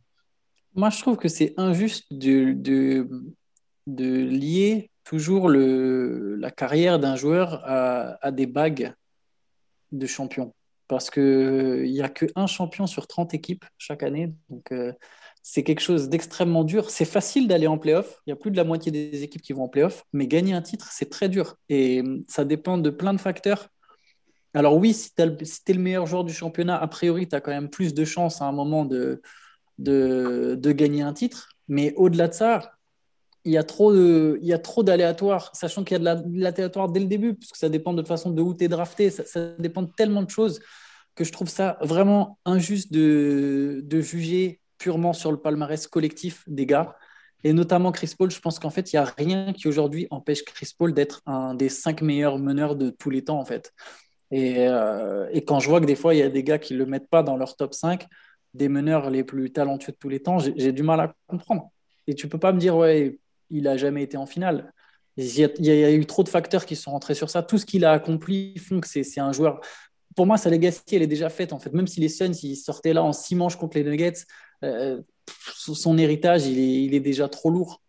[0.75, 3.09] Moi, je trouve que c'est injuste de, de,
[3.87, 8.95] de, lier toujours le, la carrière d'un joueur à, des bagues
[9.91, 10.55] de champion.
[10.89, 14.33] Parce qu'il n'y a qu'un champion sur 30 équipes chaque année.
[14.49, 14.93] Donc, euh,
[15.43, 16.91] c'est quelque chose d'extrêmement dur.
[16.91, 18.23] C'est facile d'aller en playoff.
[18.27, 20.55] Il y a plus de la moitié des équipes qui vont en playoff, mais gagner
[20.55, 21.57] un titre, c'est très dur.
[21.69, 23.69] Et hum, ça dépend de plein de facteurs.
[24.55, 27.51] Alors oui, si tu es le meilleur joueur du championnat, a priori, tu as quand
[27.51, 29.21] même plus de chances à un moment de,
[29.79, 31.49] de, gagner un titre.
[31.69, 32.73] Mais au-delà de ça,
[33.45, 34.39] il y a trop de,
[34.83, 38.09] d'aléatoires, sachant qu'il y a de l'aléatoire dès le début, puisque ça dépend de toute
[38.09, 40.61] façon de où tu es drafté, ça, ça, dépend de tellement de choses
[41.15, 46.67] que je trouve ça vraiment injuste de, de juger purement sur le palmarès collectif des
[46.67, 46.97] gars.
[47.45, 50.45] Et notamment Chris Paul, je pense qu'en fait, il n'y a rien qui aujourd'hui empêche
[50.45, 53.73] Chris Paul d'être un des cinq meilleurs meneurs de tous les temps, en fait.
[54.33, 56.79] Et, euh, quand je vois que des fois, il y a des gars qui ne
[56.79, 58.07] le mettent pas dans leur top 5,
[58.55, 61.71] des meneurs les plus talentueux de tous les temps, j'ai du mal à comprendre.
[62.09, 63.19] Et tu peux pas me dire, ouais,
[63.51, 64.73] il a jamais été en finale.
[65.17, 67.43] Il y, a, eu trop de facteurs qui sont rentrés sur ça.
[67.43, 69.61] Tout ce qu'il a accompli font que c'est un joueur.
[70.17, 71.73] Pour moi, sa legacy, elle est déjà faite, en fait.
[71.73, 74.25] Même si les Suns, ils sortaient là en six manches contre les Nuggets,
[75.57, 77.81] son héritage, il est, déjà trop lourd.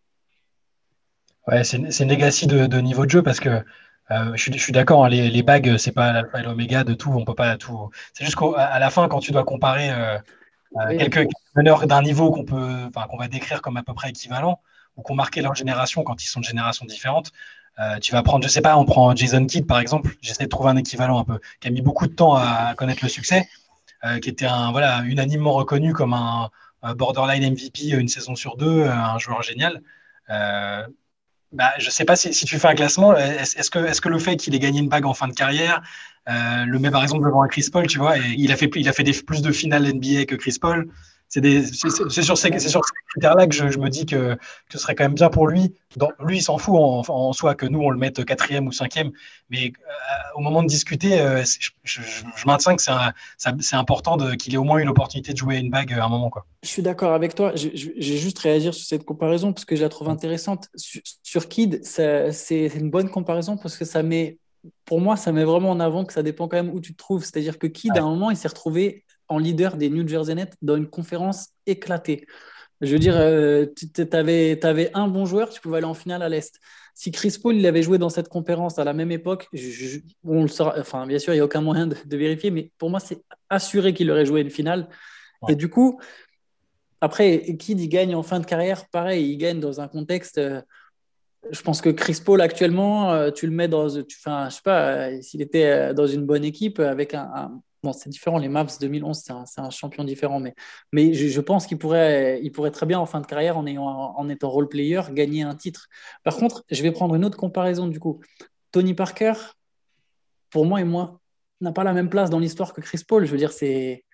[1.48, 3.64] Ouais, c'est une legacy de, niveau de jeu parce que
[4.12, 7.12] euh, je suis, d'accord, hein, les, les, bagues, c'est pas l'alpha et l'oméga de tout,
[7.12, 7.90] on peut pas tout.
[8.14, 10.18] C'est juste qu'à la fin, quand tu dois comparer euh,
[10.98, 14.60] quelques meneurs d'un niveau qu'on peut, qu'on va décrire comme à peu près équivalent
[14.98, 17.32] ou qu'on marquait leur génération quand ils sont de générations différentes,
[18.02, 20.70] tu vas prendre, je sais pas, on prend Jason Kidd par exemple, j'essaie de trouver
[20.70, 23.48] un équivalent un peu, qui a mis beaucoup de temps à connaître le succès.
[24.06, 26.50] Euh, qui était un, voilà, unanimement reconnu comme un,
[26.96, 29.82] borderline MVP une saison sur deux, euh, un joueur génial.
[30.30, 30.86] Euh,
[31.52, 34.20] bah, je ne sais pas si, tu fais un classement, est-ce que, est que le
[34.20, 35.82] fait qu'il ait gagné une bague en fin de carrière
[36.28, 38.90] le met par exemple devant un Chris Paul, tu vois, et il a fait, il
[38.90, 40.90] a fait plus de finales NBA que Chris Paul
[41.42, 44.38] c'est sur ces, critères-là que je, me dis que,
[44.72, 45.74] ce serait quand même bien pour lui.
[46.20, 49.12] lui, il s'en fout en, soi que nous, on le mette quatrième ou cinquième.
[49.50, 49.92] Mais euh,
[50.36, 51.44] au moment de discuter, euh,
[51.84, 52.02] je,
[52.46, 56.06] maintiens que c'est important qu'il ait au moins eu l'opportunité de jouer une bague à
[56.06, 56.30] un moment.
[56.30, 56.46] Quoi.
[56.62, 57.54] Je suis d'accord avec toi.
[57.56, 60.70] J'ai juste réagir sur cette comparaison parce que je la trouve intéressante.
[60.76, 64.38] Sur, sur Kid, c'est une bonne comparaison parce que ça met
[64.86, 66.98] pour moi, ça met vraiment en avant que ça dépend quand même où tu te
[66.98, 67.24] trouves.
[67.24, 70.56] C'est-à-dire que Kid, à un moment, il s'est retrouvé en leader des New Jersey Nets
[70.62, 72.26] dans une conférence éclatée.
[72.84, 76.30] Je veux dire, euh, tu avais, un bon joueur, tu pouvais aller en finale à
[76.30, 76.60] l'Est.
[76.94, 79.48] Si Chris Paul il avait joué dans cette conférence à la même époque,
[80.24, 83.00] on le enfin, bien sûr, il n'y a aucun moyen de, vérifier, mais pour moi,
[83.00, 84.90] c'est assuré qu'il aurait joué une finale.
[85.50, 86.00] Et du coup,
[87.02, 90.38] après, Kid, il gagne en fin de carrière, pareil, il gagne dans un contexte.
[90.38, 90.62] Euh,
[91.52, 93.90] je pense que Chris Paul, actuellement, euh, tu le mets dans.
[93.90, 98.10] Tu, enfin, je sais pas, s'il était dans une bonne équipe avec un Bon, c'est
[98.10, 100.56] différent, les Mavs 2011, c'est un, champion différent, mais,
[100.94, 103.86] mais je, pense qu'il pourrait, il pourrait très bien, en fin de carrière, en, ayant,
[103.86, 105.90] en étant role-player, gagner un titre.
[106.24, 108.22] Par contre, je vais prendre une autre comparaison du coup.
[108.72, 109.34] Tony Parker,
[110.50, 111.20] pour moi et moi,
[111.60, 113.26] n'a pas la même place dans l'histoire que Chris Paul.
[113.26, 114.06] Je veux dire, c'est.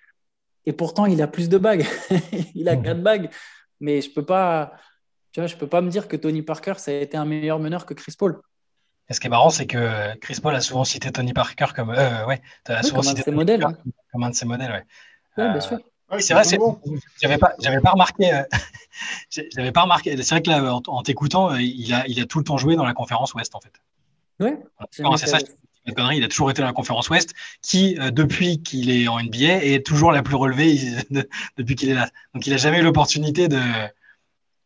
[0.65, 1.85] Et pourtant, il a plus de bagues.
[2.55, 3.29] il a quatre bagues.
[3.79, 4.73] Mais je peux pas.
[5.31, 7.59] Tu vois, je peux pas me dire que Tony Parker, ça a été un meilleur
[7.59, 8.41] meneur que Chris Paul.
[9.09, 11.89] Et ce qui est marrant, c'est que Chris Paul a souvent cité Tony Parker comme,
[11.89, 13.73] euh, ouais, as souvent comme, un de ses modèles, hein.
[14.11, 14.71] comme un de ses modèles.
[14.71, 14.85] Ouais.
[15.35, 15.79] bien euh, sûr.
[16.19, 16.43] c'est vrai,
[17.19, 18.43] j'avais pas, j'avais pas remarqué, euh,
[19.55, 20.15] j'avais pas remarqué.
[20.17, 22.85] C'est vrai que là, en, t'écoutant, il a, il a tout le temps joué dans
[22.85, 23.73] la conférence Ouest, en fait.
[24.39, 24.59] Ouais.
[25.17, 25.39] C'est ça.
[25.87, 29.83] Il a toujours été dans la conférence Ouest, qui, depuis qu'il est en NBA, est
[29.83, 30.77] toujours la plus relevée
[31.57, 32.09] depuis qu'il est là.
[32.35, 33.59] Donc, il n'a jamais eu l'opportunité de,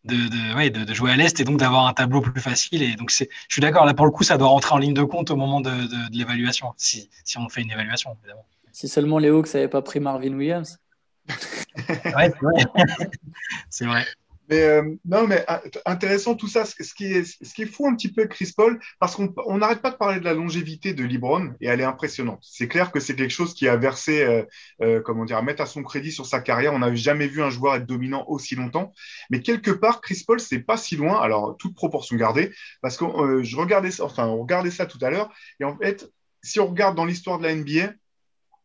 [0.05, 2.83] de, de, jouer à l'Est et donc d'avoir un tableau plus facile.
[2.83, 5.03] Et donc, je suis d'accord, là, pour le coup, ça doit rentrer en ligne de
[5.03, 5.71] compte au moment de,
[6.11, 8.45] l'évaluation, si, si, on fait une évaluation, évidemment.
[8.71, 10.79] Si seulement les Hawks n'avaient pas pris Marvin Williams.
[11.89, 12.33] ouais,
[13.69, 14.05] c'est vrai.
[14.53, 16.63] Mais euh, non, mais ah, intéressant tout ça.
[16.65, 19.81] Ce qui, est, ce qui est fou un petit peu Chris Paul, parce qu'on n'arrête
[19.81, 22.43] pas de parler de la longévité de LeBron et elle est impressionnante.
[22.43, 24.43] C'est clair que c'est quelque chose qui a versé, euh,
[24.83, 26.71] euh, comment dire, mettre à son crédit sur sa carrière.
[26.73, 28.93] On n'avait jamais vu un joueur être dominant aussi longtemps.
[29.31, 31.19] Mais quelque part, Chris Paul, c'est pas si loin.
[31.19, 33.05] Alors, toute proportion gardée, parce que
[33.41, 35.33] je regardais enfin, on ça tout à l'heure.
[35.59, 36.07] Et en fait,
[36.43, 37.93] si on regarde dans l'histoire de la NBA,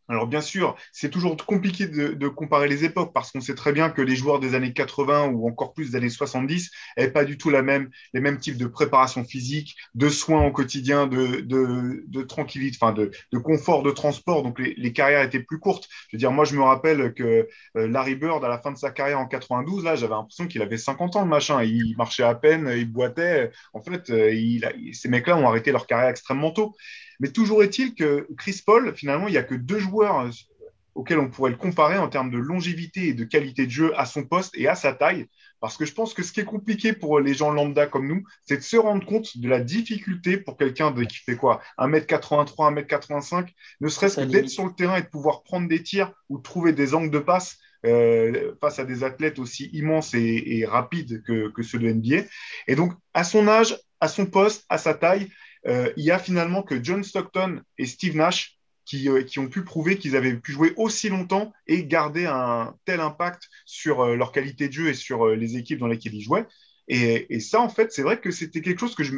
[0.08, 3.90] alors bien sûr, c'est toujours compliqué de, comparer les époques parce qu'on sait très bien
[3.90, 7.36] que les joueurs des années 80 ou encore plus des années 70 n'avaient pas du
[7.36, 12.22] tout la même, les mêmes types de préparation physique, de soins au quotidien, de, de,
[12.22, 14.42] tranquillité, enfin de, confort de transport.
[14.42, 15.88] Donc les, carrières étaient plus courtes.
[16.08, 18.78] Je veux dire, moi je me rappelle que euh, Larry Bird à la fin de
[18.78, 21.62] sa carrière en 92, là j'avais l'impression qu'il avait 50 ans le machin.
[21.62, 23.50] Il marchait à peine, il boitait.
[23.74, 26.74] En fait, euh, il, ces mecs-là ont arrêté leur carrière extrêmement tôt.
[27.20, 30.30] Mais toujours est-il que Chris Paul, finalement, il n'y a que deux joueurs euh,
[30.94, 34.04] auxquels on pourrait le comparer en termes de longévité et de qualité de jeu à
[34.04, 35.26] son poste et à sa taille.
[35.60, 38.24] Parce que je pense que ce qui est compliqué pour les gens lambda comme nous,
[38.44, 41.60] c'est de se rendre compte de la difficulté pour quelqu'un qui fait quoi?
[41.78, 43.48] 1m83, 1m85,
[43.80, 46.72] ne serait-ce que d'être sur le terrain et de pouvoir prendre des tirs ou trouver
[46.72, 51.62] des angles de passe euh, face à des athlètes aussi immenses et, rapides que, que,
[51.62, 52.24] ceux de NBA.
[52.66, 56.18] Et donc, à son âge, à son poste, à sa taille, euh, il y a
[56.18, 60.34] finalement que John Stockton et Steve Nash qui, euh, qui ont pu prouver qu'ils avaient
[60.34, 64.88] pu jouer aussi longtemps et garder un tel impact sur euh, leur qualité de jeu
[64.88, 66.46] et sur les équipes dans lesquelles ils jouaient.
[66.88, 69.14] Et, et ça, en fait, c'est vrai que c'était quelque chose que je,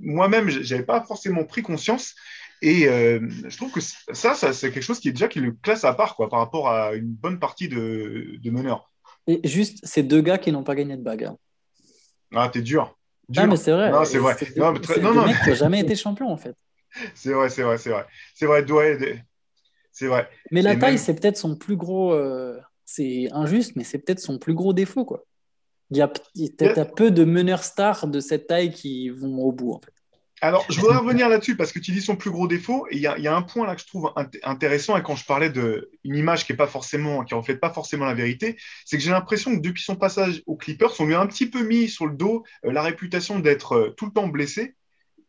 [0.00, 2.14] moi-même, je n'avais pas forcément pris conscience.
[2.62, 5.84] Et je trouve que ça, ça c'est quelque chose qui est déjà qui le classe
[5.84, 8.90] à part quoi, par rapport à une bonne partie de, de meneurs.
[9.28, 11.36] Et juste, ces deux gars qui n'ont pas gagné de bagarre.
[12.34, 12.97] Ah, t'es dur.
[13.28, 13.90] Non, mais c'est vrai.
[13.90, 14.36] Non, c'est vrai.
[14.56, 15.00] Non, mais très...
[15.00, 15.24] non, non.
[15.24, 16.54] qui n'a jamais été champion, en fait.
[17.14, 18.06] C'est vrai, c'est vrai, c'est vrai.
[18.34, 19.22] C'est vrai, ouais,
[19.92, 20.26] c'est vrai.
[20.50, 22.14] Mais la taille, c'est peut-être son plus gros.
[22.14, 25.26] Euh, c'est injuste, mais c'est peut-être son plus gros défaut, quoi.
[25.90, 29.72] Il y a, peut-être peu de meneurs stars de cette taille qui vont au bout,
[29.72, 29.92] en fait.
[30.40, 32.86] Alors, je voudrais revenir là-dessus parce que tu dis son plus gros défaut.
[32.90, 34.96] Il y, a un point là que je trouve intéressant.
[34.96, 38.14] Et quand je parlais d'une image qui est pas forcément, qui reflète pas forcément la
[38.14, 41.26] vérité, c'est que j'ai l'impression que depuis son passage aux Clippers, on lui a un
[41.26, 44.76] petit peu mis sur le dos euh, la réputation d'être euh, tout le temps blessé.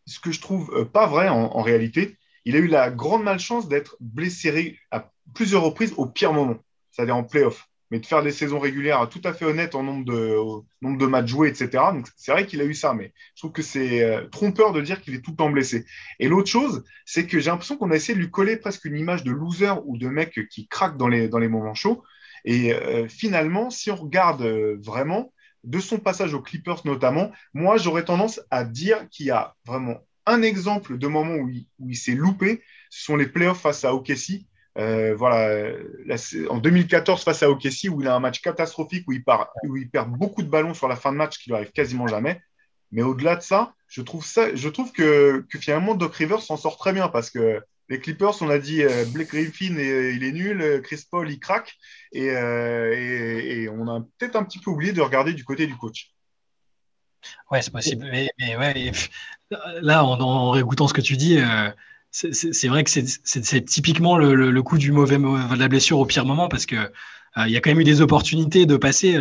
[0.06, 2.18] Ce que je trouve euh, pas vrai en, réalité.
[2.46, 6.58] Il a eu la grande malchance d'être blessé à plusieurs reprises au pire moment,
[6.92, 10.06] c'est-à-dire en playoff mais de faire des saisons régulières tout à fait honnêtes en nombre
[10.06, 10.36] de,
[10.82, 11.70] nombre de matchs joués, etc.
[11.94, 14.82] Donc c'est vrai qu'il a eu ça, mais je trouve que c'est euh, trompeur de
[14.82, 15.86] dire qu'il est tout le temps blessé.
[16.20, 18.98] Et l'autre chose, c'est que j'ai l'impression qu'on a essayé de lui coller presque une
[18.98, 22.04] image de loser ou de mec qui craque dans les, moments chauds.
[22.46, 25.34] Et euh, finalement, si on regarde euh, vraiment,
[25.66, 29.98] de son passage aux Clippers notamment, moi j'aurais tendance à dire qu'il y a vraiment
[30.26, 33.94] un exemple de moment où il, il s'est loupé, ce sont les playoffs face à
[33.94, 34.46] OKC
[34.78, 35.74] euh, voilà,
[36.50, 40.44] en 2014 face à OKC, où il a un match catastrophique, où il, perd beaucoup
[40.44, 42.42] de ballons sur la fin de match, qui lui arrive quasiment jamais.
[42.92, 46.78] Mais au-delà de ça, je trouve, ça, je trouve que, finalement Doc Rivers s'en sort
[46.78, 50.82] très bien parce que les Clippers, on a dit euh, Blake Griffin, il est nul,
[50.84, 51.76] Chris Paul, il craque.
[52.12, 56.14] Et, euh, on a peut-être un petit peu oublié de regarder du côté du coach.
[57.52, 58.08] Ouais, c'est possible.
[58.12, 58.92] Mais, ouais,
[59.82, 61.40] là, en, réécoutant ce que tu dis,
[62.12, 66.48] c'est vrai que c'est typiquement le, coup du mauvais de la blessure au pire moment
[66.48, 66.92] parce que
[67.38, 69.18] euh, y a quand même eu des opportunités de passer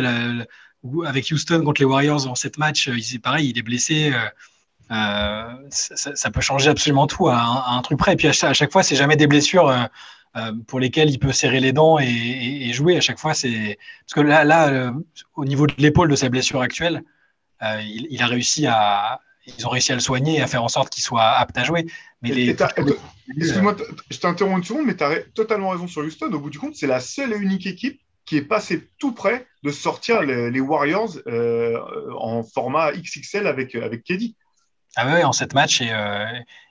[1.05, 2.87] avec Houston contre les Warriors en sept matchs.
[2.87, 4.11] Euh, il pareil, il est blessé.
[4.91, 8.13] Euh, ça, peut changer absolument tout à un, truc près.
[8.13, 9.71] Et puis à chaque, fois, c'est jamais des blessures
[10.67, 12.97] pour lesquelles il peut serrer les dents et, jouer.
[12.97, 14.91] À chaque fois, c'est parce que là
[15.35, 17.03] au niveau de l'épaule de sa blessure actuelle,
[17.61, 19.19] il, a réussi à,
[19.57, 21.63] ils ont réussi à le soigner et à faire en sorte qu'il soit apte à
[21.63, 21.85] jouer.
[22.21, 22.49] Mais les...
[22.49, 23.75] Excuse-moi,
[24.09, 26.31] je t'interromps une seconde, mais tu as totalement raison sur Houston.
[26.31, 29.47] Au bout du compte, c'est la seule et unique équipe qui est passée tout près
[29.63, 31.79] de sortir les, Warriors euh,
[32.15, 34.35] en format XXL avec, avec Keddy.
[34.95, 35.81] Ah oui, en 7 matchs.
[35.81, 36.25] Euh,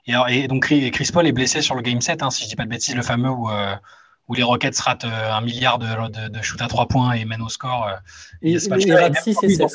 [0.05, 2.49] et, et, donc Chris Paul est blessé sur le Game 7, hein, si je ne
[2.49, 3.75] dis pas de bêtises, le fameux où, euh,
[4.29, 7.49] où les Rockets ratent un milliard de, de, shoot à 3 points et mènent au
[7.49, 7.89] score.
[8.41, 8.57] il,
[8.93, 9.67] rate 6 et 7.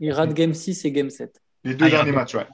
[0.00, 1.42] Il rate Game 6 et Game 7.
[1.64, 2.46] Les deux ah, derniers matchs, ouais.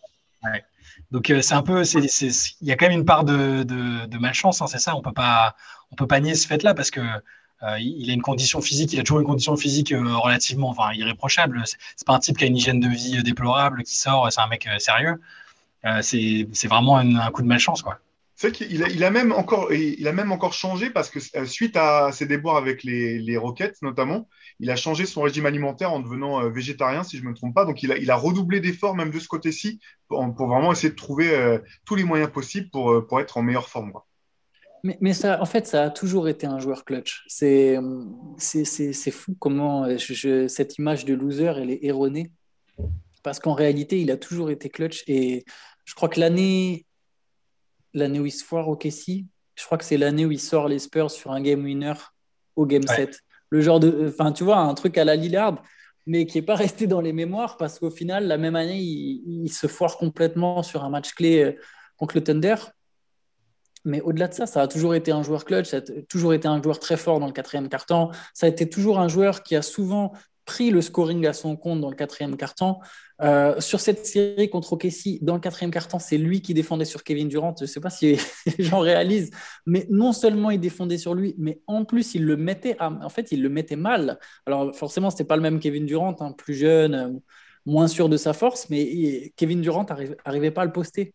[1.11, 4.61] Donc euh, c'est un peu, il y a quand même une part de, de, malchance,
[4.61, 4.95] hein, c'est ça.
[4.95, 5.55] On peut pas,
[5.91, 9.01] on peut pas nier ce fait-là parce que euh, il a une condition physique, il
[9.01, 11.63] a toujours une condition physique euh, relativement, enfin irréprochable.
[11.65, 14.49] C'est pas un type qui a une hygiène de vie déplorable, qui sort, c'est un
[14.49, 15.21] mec sérieux.
[16.03, 17.99] c'est vraiment un, coup de malchance, quoi.
[18.41, 21.45] C'est qu'il a, il a, même encore, il a même encore changé parce que euh,
[21.45, 24.29] suite à ses déboires avec les, les Rockets notamment,
[24.61, 27.53] il a changé son régime alimentaire en devenant euh, végétarien, si je ne me trompe
[27.53, 27.65] pas.
[27.65, 31.59] Donc il a, redoublé d'efforts même de ce côté-ci pour, vraiment essayer de trouver euh,
[31.85, 33.93] tous les moyens possibles pour, pour être en meilleure forme.
[34.85, 37.25] Mais, ça, en fait, ça a toujours été un joueur clutch.
[37.27, 37.77] C'est
[39.11, 42.31] fou comment cette image de loser, elle est erronée.
[43.25, 45.03] Parce qu'en réalité, il a toujours été clutch.
[45.09, 45.45] Et
[45.85, 46.87] je crois que l'année
[47.99, 49.27] l'année où il se foire au Kessie.
[49.55, 51.95] Je crois que c'est l'année où il sort les Spurs sur un game winner
[52.57, 53.21] au game 7.
[53.51, 54.09] Le genre de.
[54.09, 55.63] Enfin, tu vois, un truc à la Lillard,
[56.07, 59.51] mais qui n'est pas resté dans les mémoires parce qu'au final, la même année, il,
[59.51, 61.53] se foire complètement sur un match clé euh,
[61.97, 62.57] contre le Thunder.
[63.85, 66.47] Mais au-delà de ça, ça a toujours été un joueur clutch, ça a toujours été
[66.49, 68.11] un joueur très fort dans le quatrième quart-temps.
[68.35, 70.13] Ça a été toujours un joueur qui a souvent
[70.49, 72.81] pris le scoring à son compte dans le quatrième quart-temps.
[73.21, 77.05] Euh, sur cette série contre OKC, dans le quatrième quart-temps, c'est lui qui défendait sur
[77.05, 77.55] Kevin Durant.
[77.59, 78.17] Je ne sais pas si
[78.59, 79.31] les gens réalisent,
[79.67, 83.31] mais non seulement il défendait sur lui, mais en plus il le mettait, en fait,
[83.31, 84.19] il le mettait mal.
[84.47, 87.11] Alors forcément, c'était pas le même Kevin Durant, hein, plus jeune, euh,
[87.67, 89.85] moins sûr de sa force, mais Kevin Durant
[90.25, 91.13] n'arrivait pas à le poster.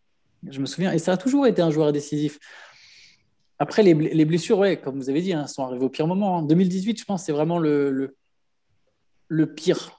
[0.48, 2.38] Je me souviens, et ça a toujours été un joueur décisif.
[3.58, 6.36] Après, les, blessures, ouais, comme vous avez dit, hein, sont arrivées au pire moment.
[6.36, 8.14] En 2018, je pense, c'est vraiment le
[9.54, 9.92] pire,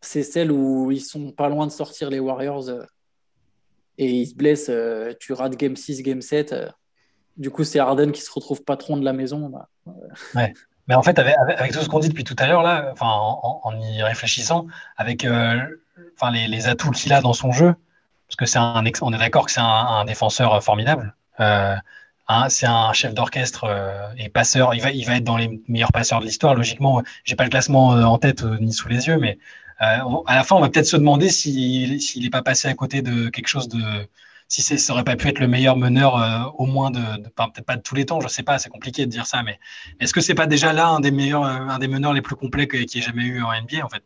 [0.00, 2.84] c'est celle où ils sont pas loin de sortir les Warriors euh,
[3.98, 4.70] et ils se blessent.
[4.70, 6.52] Euh, tu rates game 6, game 7.
[6.52, 6.68] Euh.
[7.36, 9.48] du coup, c'est Harden qui se retrouve patron de la maison.
[9.48, 9.68] Bah.
[10.86, 14.02] Mais en fait, avec, tout ce qu'on dit depuis tout à l'heure, là, en, y
[14.02, 15.22] réfléchissant, avec
[16.32, 17.74] les, atouts qu'il a dans son jeu,
[18.26, 21.14] parce que c'est un, on est d'accord que c'est un, défenseur formidable.
[22.30, 24.74] Hein, c'est un chef d'orchestre euh, et passeur.
[24.74, 26.54] Il va, il va être dans les meilleurs passeurs de l'histoire.
[26.54, 29.38] Logiquement, j'ai pas le classement euh, en tête euh, ni sous les yeux, mais
[29.78, 33.00] à la fin, on va peut-être se demander s'il s'il n'est pas passé à côté
[33.02, 33.78] de quelque chose de.
[34.48, 37.00] Si ça aurait pas pu être le meilleur meneur, au moins de,
[37.36, 39.60] peut-être pas de tous les temps, je sais pas, c'est compliqué de dire ça, mais
[40.00, 42.66] est-ce que c'est pas déjà là un des meilleurs, un des meneurs les plus complets
[42.66, 44.02] qu'il y ait jamais eu en NBA en fait?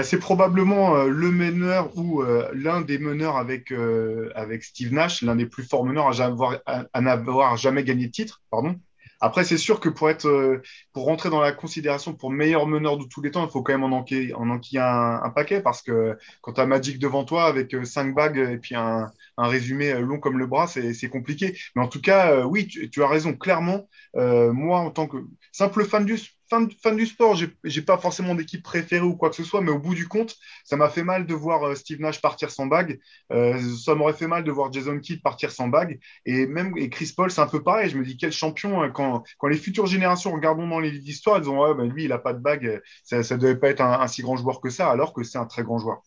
[0.00, 5.22] C'est probablement euh, le meneur ou euh, l'un des meneurs avec, euh, avec Steve Nash,
[5.22, 8.42] l'un des plus forts meneurs à, n'avoir jamais gagné de titre.
[8.50, 8.76] Pardon.
[9.20, 10.62] Après, c'est sûr que pour être,
[10.94, 13.82] rentrer dans la considération pour meilleur meneur de tous les temps, il faut quand même
[13.82, 18.14] en enquiller, en un, paquet parce que quand tu as Magic devant toi avec cinq
[18.14, 21.58] bagues et puis un, résumé long comme le bras, c'est compliqué.
[21.74, 23.32] Mais en tout cas, oui, tu, tu, as raison.
[23.32, 25.16] Clairement, moi, en tant que
[25.50, 26.16] simple fan du
[26.48, 29.78] fan, du sport, j'ai pas forcément d'équipe préférée ou quoi que ce soit, mais au
[29.78, 33.00] bout du compte, ça m'a fait mal de voir euh, Steve Nash partir sans bague.
[33.32, 36.00] Euh, ça m'aurait fait mal de voir Jason Kidd partir sans bague.
[36.24, 37.90] Et même Chris Paul, c'est un peu pareil.
[37.90, 41.36] Je me dis quel champion hein, quand, les futures générations regardent dans les livres d'histoire,
[41.36, 42.82] elles ont ouais, ben lui, il a pas de bague.
[43.04, 45.46] Ça, ne devait pas être un, si grand joueur que ça, alors que c'est un
[45.46, 46.02] très grand joueur.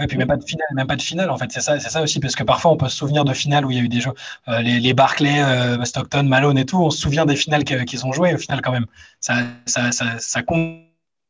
[0.00, 1.90] Et puis même pas de finale, même pas de finale en fait, c'est ça, c'est
[1.90, 3.82] ça aussi parce que parfois on peut se souvenir de finales où il y a
[3.82, 4.12] eu des jeux,
[4.48, 8.12] les, les, Barclay, euh, Stockton, Malone et tout, on se souvient des finales qu'ils ont
[8.12, 8.86] jouées au final quand même,
[9.20, 10.80] ça, ça, ça, compte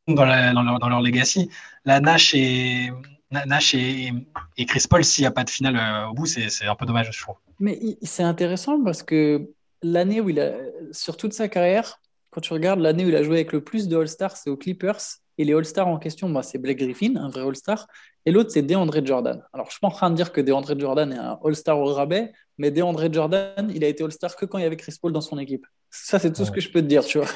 [0.07, 0.15] dans,
[0.53, 1.49] dans, leur, dans, leur, legacy.
[1.83, 2.91] La Nash et
[3.31, 4.11] Nash et,
[4.57, 6.85] et Chris Paul, s'il n'y a pas de finale euh, au bout, c'est un peu
[6.85, 7.35] dommage je trouve.
[7.59, 9.49] Mais c'est intéressant parce que
[9.81, 10.53] l'année où il a,
[10.91, 11.99] sur toute sa carrière,
[12.31, 14.57] quand tu regardes l'année où il a joué avec le plus de All-Stars, c'est aux
[14.57, 14.99] Clippers.
[15.37, 17.87] Et les All-Stars en question, bah, c'est Blake Griffin, un vrai All-Star.
[18.25, 19.43] Et l'autre, c'est DeAndre Jordan.
[19.53, 21.93] Alors, je suis pas en train de dire que DeAndre Jordan est un All-Star au
[21.93, 25.11] rabais, mais DeAndre Jordan, il a été All-Star que quand il y avait Chris Paul
[25.11, 25.65] dans son équipe.
[25.89, 27.27] Ça, c'est tout ce que je peux te dire, tu vois.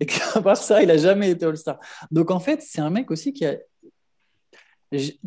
[0.00, 1.78] Et qu'à part ça, il a jamais été All-Star.
[2.10, 3.56] Donc, en fait, c'est un mec aussi qui a.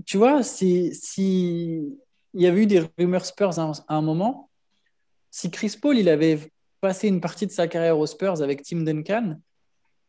[0.05, 1.97] Tu vois, si, si
[2.33, 4.49] il y avait eu des rumeurs Spurs à un moment,
[5.29, 6.39] si Chris Paul, il avait
[6.79, 9.37] passé une partie de sa carrière aux Spurs avec Tim Duncan,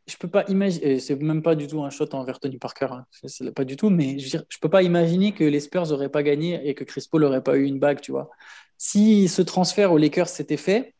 [0.06, 3.06] je peux pas imaginer, c'est même pas du tout un shot envers Tony Parker, hein.
[3.10, 6.22] c'est pas du tout, mais je, ne peux pas imaginer que les Spurs n'auraient pas
[6.22, 8.30] gagné et que Chris Paul n'aurait pas eu une bague, tu vois.
[8.78, 10.94] Si ce transfert aux Lakers s'était fait,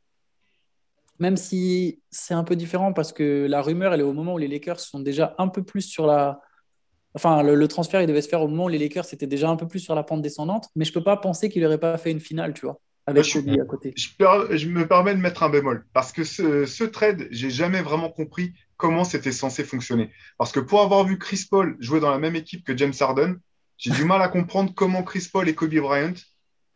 [1.18, 4.38] même si c'est un peu différent parce que la rumeur, elle est au moment où
[4.38, 6.40] les Lakers sont déjà un peu plus sur la.
[7.14, 9.56] Enfin, le, transfert, il devait se faire au moment où les Lakers étaient déjà un
[9.56, 12.10] peu plus sur la pente descendante, mais je peux pas penser qu'il n'aurait pas fait
[12.10, 13.92] une finale, tu vois avec je, à côté.
[13.96, 18.10] Je, me permets de mettre un bémol parce que ce, ce trade, j'ai jamais vraiment
[18.10, 20.10] compris comment c'était censé fonctionner.
[20.38, 23.36] Parce que pour avoir vu Chris Paul jouer dans la même équipe que James Harden,
[23.78, 26.14] j'ai du mal à comprendre comment Chris Paul et Kobe Bryant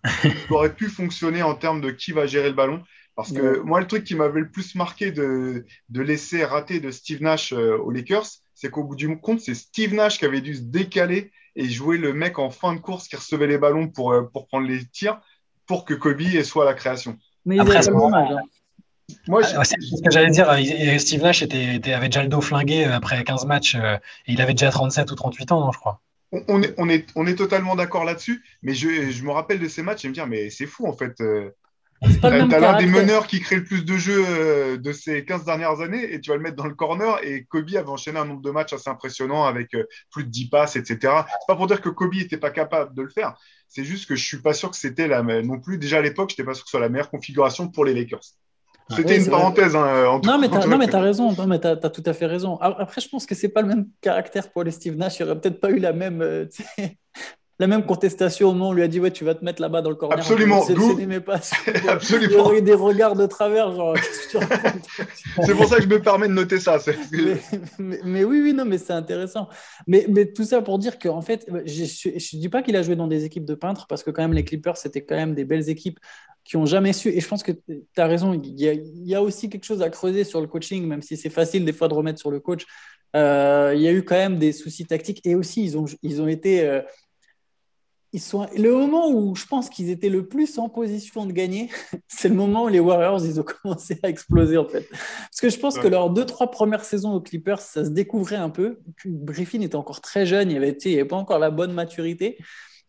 [0.51, 2.81] auraient pu fonctionner en termes de qui va gérer le ballon.
[3.17, 6.93] Parce que moi, le truc qui m'avait le plus marqué de, de laisser rater de
[6.93, 10.43] Steve Nash euh, aux Lakers, c'est qu'au bout du compte, c'est Steve Nash qui avait
[10.43, 13.89] dû se décaler et jouer le mec en fin de course qui recevait les ballons
[13.89, 15.21] pour, euh, pour prendre les tirs
[15.67, 17.19] pour que Kobe soit à la création.
[17.45, 17.81] Mais il Après.
[19.29, 20.49] Moi, ah, c'est ce que j'allais dire.
[21.01, 23.97] Steve Nash était, avait déjà le dos flingué euh, après 15 matchs euh,
[24.27, 26.01] et il avait déjà 37 ou 38 ans, je crois.
[26.49, 29.69] On est, on est, on est totalement d'accord là-dessus, mais je, je, me rappelle de
[29.69, 31.21] ces matchs et me dire, mais c'est fou en fait.
[31.21, 31.51] Euh,
[32.03, 35.81] Tu as l'un des meneurs qui crée le plus de jeux de ces 15 dernières
[35.81, 37.19] années et tu vas le mettre dans le corner.
[37.23, 39.71] Et Kobe avait enchaîné un nombre de matchs assez impressionnant avec
[40.11, 40.99] plus de 10 passes, etc.
[41.01, 43.35] C'est pas pour dire que Kobe n'était pas capable de le faire.
[43.69, 45.79] C'est juste que je suis pas sûr que c'était la non plus.
[45.79, 47.95] Déjà à l'époque, je n'étais pas sûr que ce soit la meilleure configuration pour les
[47.95, 48.21] Lakers.
[48.95, 49.75] C'était une parenthèse.
[49.75, 51.33] Hein, en non, mais tu as, raison.
[51.33, 52.57] Non, mais tu as, tout à fait raison.
[52.61, 55.19] Après, je pense que c'est pas le même caractère pour les Steve Nash.
[55.19, 56.47] Il n'y aurait peut-être pas eu la même, euh,
[57.59, 59.63] la même contestation au moment où on lui a dit ouais tu vas te mettre
[59.63, 60.19] là-bas dans le corner.
[60.19, 60.63] Absolument.
[61.89, 62.33] Absolument.
[62.33, 63.97] Y aurait eu des regards de travers genre.
[65.45, 66.79] c'est pour ça que je me permets de noter ça.
[67.79, 69.49] Mais, oui oui non mais c'est intéressant.
[69.87, 72.97] Mais, mais tout ça pour dire qu'en fait je ne dis pas qu'il a joué
[72.97, 75.45] dans des équipes de peintres parce que quand même les Clippers c'était quand même des
[75.45, 75.99] belles équipes
[76.45, 77.09] qui ont jamais su.
[77.09, 78.33] Et je pense que tu as raison.
[78.33, 81.03] Il y, a, il y, a, aussi quelque chose à creuser sur le coaching même
[81.03, 82.67] si c'est facile des fois de remettre sur le coach.
[83.17, 86.21] Euh, il y a eu quand même des soucis tactiques et aussi ils ont, ils
[86.21, 86.83] ont été euh,
[88.17, 88.47] ils sont...
[88.57, 91.69] Le moment où je pense qu'ils étaient le plus en position de gagner,
[92.09, 94.89] c'est le moment où les Warriors ils ont commencé à exploser en fait.
[94.89, 98.37] Parce que je pense que leurs deux, trois premières saisons aux Clippers, ça se découvrait
[98.37, 98.79] un peu.
[99.05, 102.39] Griffin était encore très jeune, il n'y avait, avait, pas encore la bonne maturité.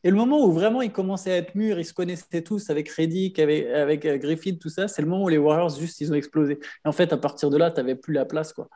[0.06, 2.88] Et le moment où vraiment ils commençaient à être mûrs, ils se connaissaient tous avec
[2.88, 6.10] Reddick, avec, avec euh, Griffin, tout ça, c'est le moment où les Warriors juste ils
[6.10, 6.54] ont explosé.
[6.54, 8.54] Et en fait, à partir de là, tu n'avais plus la place.
[8.54, 8.70] quoi.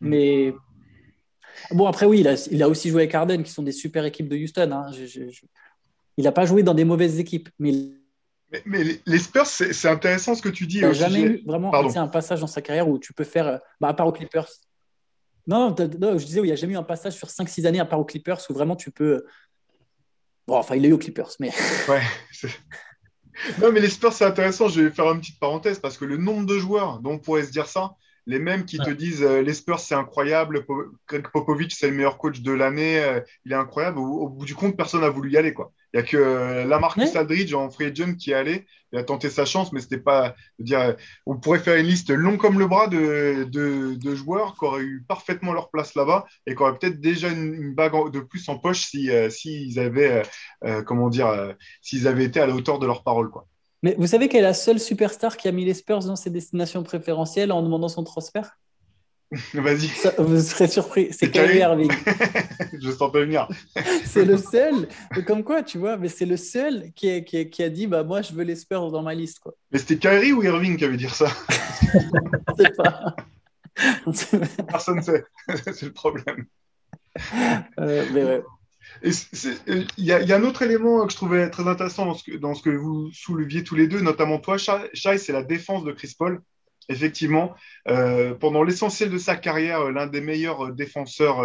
[0.00, 0.08] Mm.
[0.08, 0.54] Mais
[1.70, 4.04] bon, après, oui, il a, il a, aussi joué avec Harden, qui sont des super
[4.04, 4.70] équipes de Houston.
[4.72, 4.92] Hein.
[4.92, 5.22] je,
[6.16, 7.48] il n'a pas joué dans des mauvaises équipes.
[7.58, 7.72] Mais,
[8.64, 10.78] mais, les Spurs, c'est intéressant ce que tu dis.
[10.78, 13.58] Il n'a jamais eu vraiment un passage dans sa carrière où tu peux faire, euh,
[13.80, 14.48] bah, à part aux Clippers.
[15.46, 18.00] Non, je disais, il n'y a jamais eu un passage sur 5-6 années à part
[18.00, 19.16] aux Clippers où vraiment tu peux.
[19.16, 19.26] Euh,
[20.46, 21.50] bon, enfin, il est eu aux Clippers, mais.
[21.88, 22.02] Ouais.
[23.60, 24.68] non, mais les Spurs, c'est intéressant.
[24.68, 27.44] Je vais faire une petite parenthèse parce que le nombre de joueurs dont on pourrait
[27.44, 27.94] se dire ça,
[28.28, 30.66] les mêmes qui te disent euh, les Spurs c'est incroyable,
[31.06, 33.98] Greg Popovich c'est le meilleur coach de l'année, il est incroyable.
[33.98, 35.72] Au, bout du compte, personne n'a voulu y aller quoi.
[35.96, 38.66] Il n'y a que euh, Lamarcus Aldridge en free agent qui est allé.
[38.92, 40.34] Il a tenté sa chance, mais c'était pas.
[40.58, 40.94] Dire,
[41.24, 45.02] on pourrait faire une liste longue comme le bras de, de, joueurs qui auraient eu
[45.08, 48.84] parfaitement leur place là-bas et qui auraient peut-être déjà une, bague de plus en poche
[48.84, 50.22] si, euh, s'ils avaient,
[50.66, 53.46] euh, comment dire, s'ils avaient été à la hauteur de leur parole, quoi.
[53.82, 56.30] Mais vous savez quelle est la seule superstar qui a mis les Spurs dans ses
[56.30, 58.58] destinations préférentielles en demandant son transfert?
[59.54, 59.90] Vas-y.
[60.18, 61.08] Vous serez surpris.
[61.10, 61.90] C'est Kyrie Irving.
[62.80, 63.48] je sens pas venir.
[64.04, 64.88] c'est le seul.
[65.26, 68.22] Comme quoi, tu vois, mais c'est le seul qui, qui, qui, a dit bah moi
[68.22, 69.54] je veux les Spurs dans ma liste quoi.
[69.72, 71.26] Mais c'était Kyrie ou Irving qui avait dire ça?
[71.92, 73.16] Je sais pas.
[74.68, 75.24] Personne ne sait.
[75.64, 76.46] c'est le problème.
[77.80, 78.42] Euh, mais ouais.
[79.02, 82.54] Il y, a un autre élément que je trouvais très intéressant dans ce que, dans
[82.54, 86.14] ce que vous souleviez tous les deux, notamment toi, Shai, c'est la défense de Chris
[86.16, 86.40] Paul
[86.88, 87.54] effectivement,
[87.88, 91.42] euh, pendant l'essentiel de sa carrière, euh, l'un des meilleurs euh, défenseurs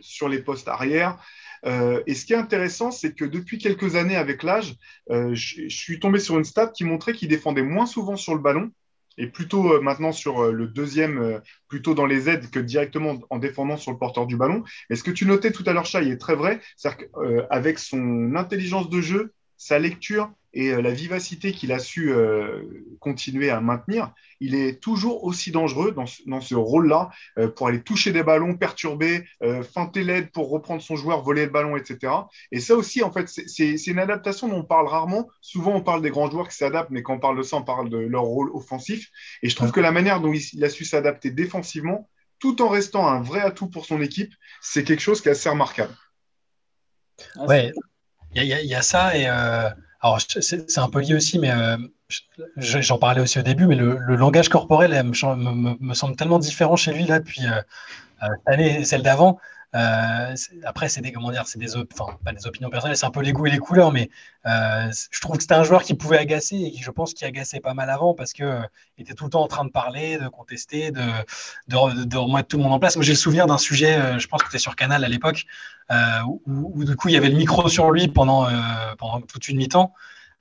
[0.00, 1.18] sur les postes arrière.
[1.64, 4.76] et ce qui est intéressant, c'est que depuis quelques années, avec l'âge,
[5.08, 8.70] je, suis tombé sur une stat qui montrait qu'il défendait moins souvent sur le ballon
[9.18, 13.90] et plutôt maintenant sur le deuxième, plutôt dans les aides que directement en défendant sur
[13.90, 14.62] le porteur du ballon.
[14.90, 17.78] Et ce que tu notais tout à l'heure, Chat, il est très vrai, c'est-à-dire qu'avec
[17.78, 22.62] son intelligence de jeu, sa lecture et euh, la vivacité qu'il a su euh,
[23.00, 26.06] continuer à maintenir, il est toujours aussi dangereux dans
[26.40, 29.24] ce, rôle-là euh, pour aller toucher des ballons, perturber,
[29.74, 32.12] feinter l'aide pour reprendre son joueur, voler le ballon, etc.
[32.52, 35.28] Et ça aussi, en fait, c'est une adaptation dont on parle rarement.
[35.40, 37.62] Souvent, on parle des grands joueurs qui s'adaptent, mais quand on parle de ça, on
[37.62, 39.10] parle de leur rôle offensif.
[39.42, 43.06] Et je trouve que la manière dont il, a su s'adapter défensivement, tout en restant
[43.06, 45.94] un vrai atout pour son équipe, c'est quelque chose qui est assez remarquable.
[47.36, 47.72] Ouais,
[48.34, 49.26] il y, a ça et
[50.06, 51.76] alors, c'est un peu lié aussi, mais euh,
[52.56, 57.04] j'en parlais aussi au début, mais le, langage corporel me, semble tellement différent chez lui
[57.06, 57.60] là depuis euh,
[58.22, 59.38] euh, l'année et celle d'avant.
[60.64, 63.58] Après, c'est des comment c'est des, opinions personnelles, c'est un peu les goûts et les
[63.58, 64.10] couleurs, mais
[64.44, 67.60] je trouve que c'était un joueur qui pouvait agacer et qui, je pense, qui agaçait
[67.60, 68.60] pas mal avant parce que
[68.98, 71.02] il était tout le temps en train de parler, de contester, de,
[71.76, 72.96] remettre tout le monde en place.
[72.96, 75.46] Moi, j'ai le souvenir d'un sujet, je pense que c'était sur Canal à l'époque,
[75.92, 78.50] euh, où, du coup il y avait le micro sur lui pendant, euh,
[78.98, 79.92] pendant toute une mi-temps.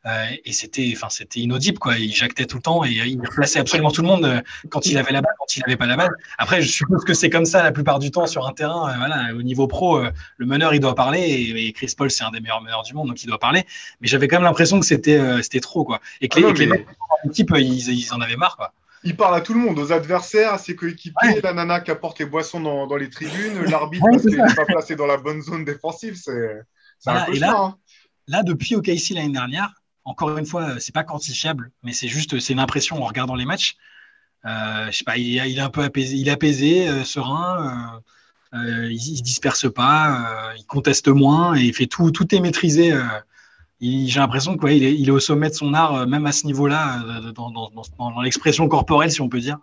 [0.05, 1.97] Euh, et c'était, enfin, c'était inaudible, quoi.
[1.97, 5.11] Il jactait tout le temps et il replaçait absolument tout le monde quand il avait
[5.11, 6.11] la balle, quand il n'avait pas la balle.
[6.37, 8.95] Après, je suppose que c'est comme ça la plupart du temps sur un terrain.
[8.97, 10.01] voilà, au niveau pro,
[10.37, 13.07] le meneur il doit parler et, Chris Paul c'est un des meilleurs meneurs du monde,
[13.07, 13.65] donc il doit parler.
[13.99, 15.99] Mais j'avais quand même l'impression que c'était, c'était trop, quoi.
[16.21, 16.85] Et que, ah les,
[17.29, 18.73] équipes, ils, ils, en avaient marre, quoi
[19.05, 22.19] il parle à tout le monde, aux adversaires, à ses coéquipiers, la nana qui apporte
[22.19, 25.63] les boissons dans, les tribunes, l'arbitre parce qu'il n'est pas placé dans la bonne zone
[25.63, 26.15] défensive.
[26.15, 26.65] C'est
[27.05, 27.77] un peu là, hein.
[28.27, 29.71] là, depuis OKC l'année dernière,
[30.05, 33.75] encore une fois, c'est pas quantifiable, mais c'est juste, c'est une en regardant les matchs.
[34.45, 38.01] Euh, je sais pas, il, est un peu apaisé, il apaisé, euh, serein,
[38.53, 42.39] euh, il, ne se disperse pas, il conteste moins et il fait tout, tout est
[42.39, 42.93] maîtrisé
[43.81, 47.31] j'ai l'impression qu'il est, il est, au sommet de son art, même à ce niveau-là,
[47.35, 49.59] dans, dans l'expression corporelle, si on peut dire.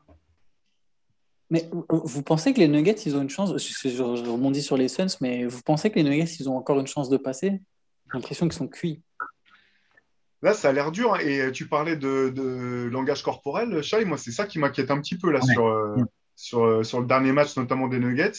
[1.51, 5.17] Mais vous pensez que les Nuggets, ils ont une chance je, rebondis sur les Suns,
[5.21, 7.61] mais vous pensez que les Nuggets, ils ont encore une chance de passer?
[8.07, 9.03] J'ai l'impression qu'ils sont cuits.
[10.43, 11.15] Là, ça a l'air dur.
[11.15, 11.21] Hein.
[11.21, 14.05] Et tu parlais de, langage corporel, Shai.
[14.05, 15.97] Moi, c'est ça qui m'inquiète un petit peu là sur, euh,
[16.37, 18.33] sur, euh, sur, le dernier match, notamment des Nuggets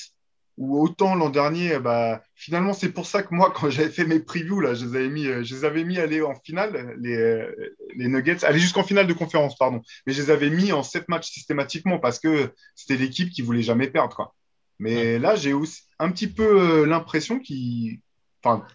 [0.55, 4.19] ou autant l'an dernier, bah, finalement, c'est pour ça que moi, quand j'avais fait mes
[4.19, 7.47] previews, là, je les avais mis, euh, je les avais mis aller en finale, les,
[7.95, 9.81] les Nuggets, aller jusqu'en finale de conférence, pardon.
[10.05, 13.63] Mais je les avais mis en sept matchs systématiquement parce que c'était l'équipe qui voulait
[13.63, 14.35] jamais perdre, quoi.
[14.77, 17.99] Mais là, j'ai aussi un petit peu l'impression qu'il,
[18.43, 18.65] enfin,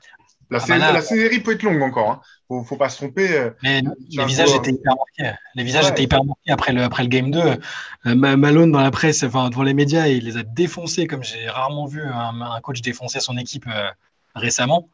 [0.51, 2.11] la, ah bah série, peut être longue encore.
[2.11, 2.21] Hein.
[2.49, 3.37] Faut, faut pas se tromper.
[3.37, 5.37] Euh, Mais les visages étaient hyper marqués.
[5.55, 7.41] Les visages étaient hyper marqués après le, après le game 2.
[8.07, 11.49] Euh, Malone, dans la presse, enfin, devant les médias, il les a défoncés comme j'ai
[11.49, 13.91] rarement vu un, coach défoncer son équipe euh,
[14.35, 14.89] récemment.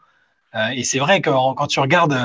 [0.72, 2.18] et c'est vrai que quand tu regardes,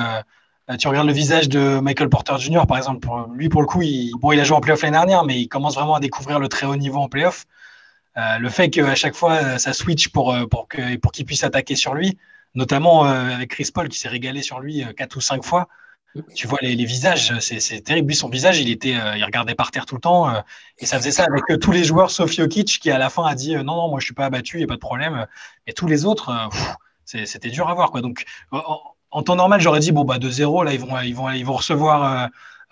[0.80, 4.11] tu regardes le visage de Michael Porter Jr., par exemple, lui, pour le coup, il,
[4.19, 6.47] bon, il a joué en playoff l'année dernière, mais il commence vraiment à découvrir le
[6.47, 7.45] très haut niveau en playoff.
[8.15, 11.93] le fait qu'à chaque fois, ça switch pour, pour qu'il pour qu'il puisse attaquer sur
[11.93, 12.17] lui,
[12.55, 15.67] notamment euh, avec Chris Paul qui s'est régalé sur lui euh, quatre ou cinq fois.
[16.33, 18.07] Tu vois les, visages, c'est terrible.
[18.07, 20.43] Lui, son visage, il était, euh, il regardait par terre tout le temps,
[20.79, 23.35] et ça faisait ça avec tous les joueurs, sauf Jokic, qui à la fin a
[23.35, 25.27] dit non, non, moi je suis pas abattu, il n'y a pas de problème.
[25.67, 26.49] Et tous les autres,
[27.05, 28.01] c'était dur à voir, quoi.
[28.01, 31.45] Donc, en, temps normal, j'aurais dit bon bah 2-0, là ils vont, ils vont, ils
[31.45, 32.27] vont recevoir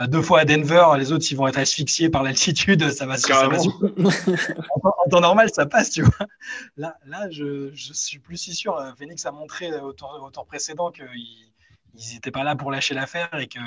[0.06, 3.48] deux fois à Denver, les autres ils vont être asphyxiés par l'altitude, ça va, ça
[3.48, 6.28] va en, temps normal, ça passe, tu vois.
[6.76, 8.80] Là, là je, je suis plus si sûr.
[8.98, 13.34] Phoenix a montré au tour, au tour précédent qu'ils n'étaient pas là pour lâcher l'affaire
[13.40, 13.60] et que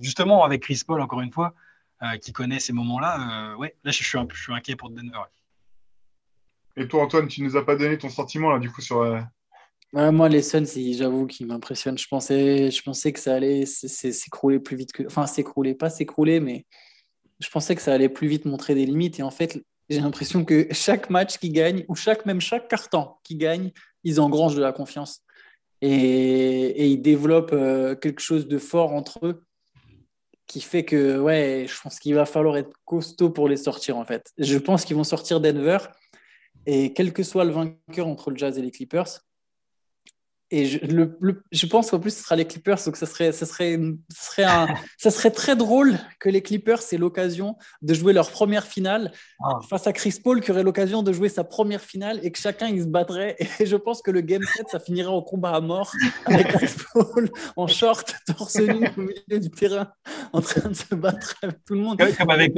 [0.00, 1.54] justement avec Chris Paul, encore une fois,
[2.02, 4.90] euh, qui connaît ces moments-là, euh, ouais, là je suis, un, je suis inquiet pour
[4.90, 5.22] Denver.
[6.76, 9.20] Et toi, Antoine, tu nous as pas donné ton sentiment là, du coup, sur, euh,
[9.92, 11.98] moi, les Suns, j'avoue qu'ils m'impressionnent.
[11.98, 15.04] Je pensais, je pensais que ça allait s'écrouler plus vite que.
[15.06, 16.66] Enfin, s'écrouler, pas s'écrouler, mais
[17.40, 19.18] je pensais que ça allait plus vite montrer des limites.
[19.18, 23.12] Et en fait, j'ai l'impression que chaque match qui gagne, ou chaque, même chaque carton
[23.24, 23.72] qui gagne,
[24.04, 25.22] ils engrangent de la confiance.
[25.80, 29.44] Et, et ils développent euh, quelque chose de fort entre eux
[30.48, 34.04] qui fait que, ouais, je pense qu'il va falloir être costaud pour les sortir, en
[34.04, 34.32] fait.
[34.38, 35.78] Je pense qu'ils vont sortir Denver.
[36.66, 39.20] Et quel que soit le vainqueur entre le Jazz et les Clippers,
[40.50, 41.18] et je, le,
[41.52, 43.78] je pense qu'en plus, ce sera les Clippers, donc ça serait, ça serait,
[44.08, 48.30] ça serait, un, ça serait très drôle que les Clippers aient l'occasion de jouer leur
[48.30, 49.58] première finale ah.
[49.68, 52.68] face à Chris Paul, qui aurait l'occasion de jouer sa première finale et que chacun
[52.68, 53.36] il se battrait.
[53.58, 55.92] Et je pense que le Game 7, ça finirait au combat à mort
[56.24, 59.92] avec Chris Paul en short, torse nu au milieu du terrain,
[60.32, 61.98] en train de se battre avec tout le monde.
[61.98, 62.54] Comme avec,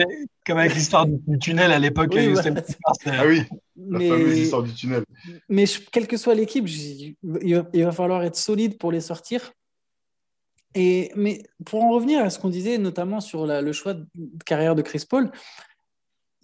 [0.46, 2.12] comme avec l'histoire du tunnel à l'époque.
[2.14, 2.34] Oui,
[3.06, 3.44] ah oui.
[3.88, 5.04] La mais, fameuse histoire du tunnel.
[5.48, 9.52] Mais quelle que soit l'équipe, il, va falloir être solide pour les sortir.
[10.74, 14.06] Et, mais pour en revenir à ce qu'on disait, notamment sur le choix de
[14.44, 15.30] carrière de Chris Paul,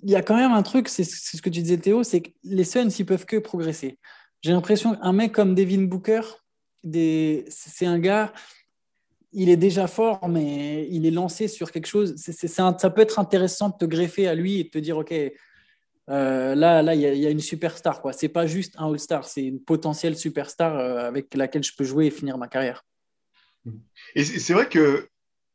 [0.03, 2.31] il y a quand même un truc, c'est ce que tu disais Théo, c'est que
[2.45, 3.99] les Suns, ils peuvent que progresser.
[4.43, 6.21] J'ai l'impression qu'un mec comme Devin Booker,
[6.85, 8.33] c'est un gars,
[9.33, 12.15] il est déjà fort, mais il est lancé sur quelque chose.
[12.17, 15.15] ça peut être intéressant de te greffer à lui et de te dire, OK,
[16.09, 18.01] euh, là, là, il y, a une superstar.
[18.15, 21.85] Ce n'est pas juste un All-Star, c'est une potentielle superstar euh, avec laquelle je peux
[21.85, 22.85] jouer et finir ma carrière.
[24.15, 25.09] Et c'est vrai que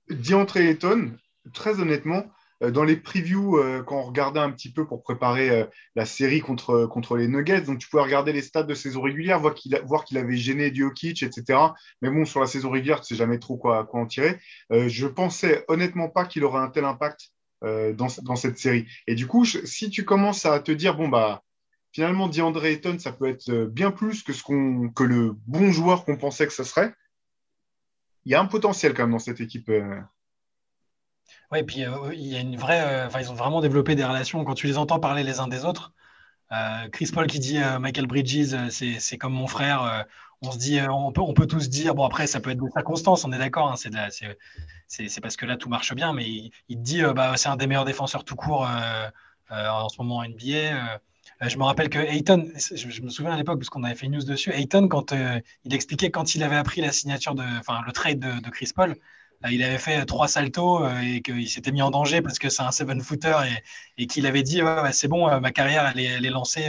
[0.10, 1.14] DeAndre Ayton,
[1.54, 2.26] très honnêtement,
[2.62, 6.86] euh, dans les previews, quand on regardait un petit peu pour préparer la série contre,
[6.86, 10.36] contre les Nuggets, donc tu pouvais regarder les stats de saison régulière, voir qu'il avait
[10.36, 11.60] gêné Jokic, etc.
[12.02, 14.38] Mais bon, sur la saison régulière, tu sais jamais trop quoi, quoi en tirer.
[14.70, 17.32] je pensais honnêtement pas qu'il aurait un tel impact
[17.64, 18.88] euh, dans, cette série.
[19.06, 21.44] Et du coup, si tu commences à te dire, bon, bah,
[21.92, 25.72] finalement, DeAndre Ayton, ça peut être euh, bien plus que, ce qu'on, que le bon
[25.72, 26.94] joueur qu'on pensait que ça serait,
[28.26, 29.70] il y a un potentiel quand même dans cette équipe.
[29.70, 30.00] Euh.
[31.52, 31.84] Oui, et puis
[32.14, 33.06] il y a une vraie.
[33.06, 34.44] Enfin, ils ont vraiment développé des relations.
[34.44, 35.94] Quand tu les entends parler les uns des autres,
[36.92, 40.06] Chris Paul qui dit Michael Bridges, c'est comme mon frère
[40.42, 42.64] on se dit, euh, on peut, on peut tous dire, bon après ça peut être
[42.64, 43.76] de circonstances, on est d'accord, hein,
[44.88, 46.28] c'est parce que là tout marche bien, mais
[46.68, 49.10] il, dit, euh, bah, c'est un des meilleurs défenseurs tout court euh,
[49.50, 51.00] en ce moment en NBA.
[51.42, 54.14] je me rappelle que Ayton, je, me souviens à l'époque parce qu'on avait fait une
[54.14, 57.92] news dessus, Ayton quand il expliquait quand il avait appris la signature de, enfin le
[57.92, 58.96] trade de, Chris Paul,
[59.50, 62.72] il avait fait trois saltos et qu'il s'était mis en danger parce que c'est un
[62.72, 63.36] seven footer
[63.98, 64.62] et, qu'il avait dit,
[64.92, 66.66] c'est bon, ma carrière elle est, elle est lancée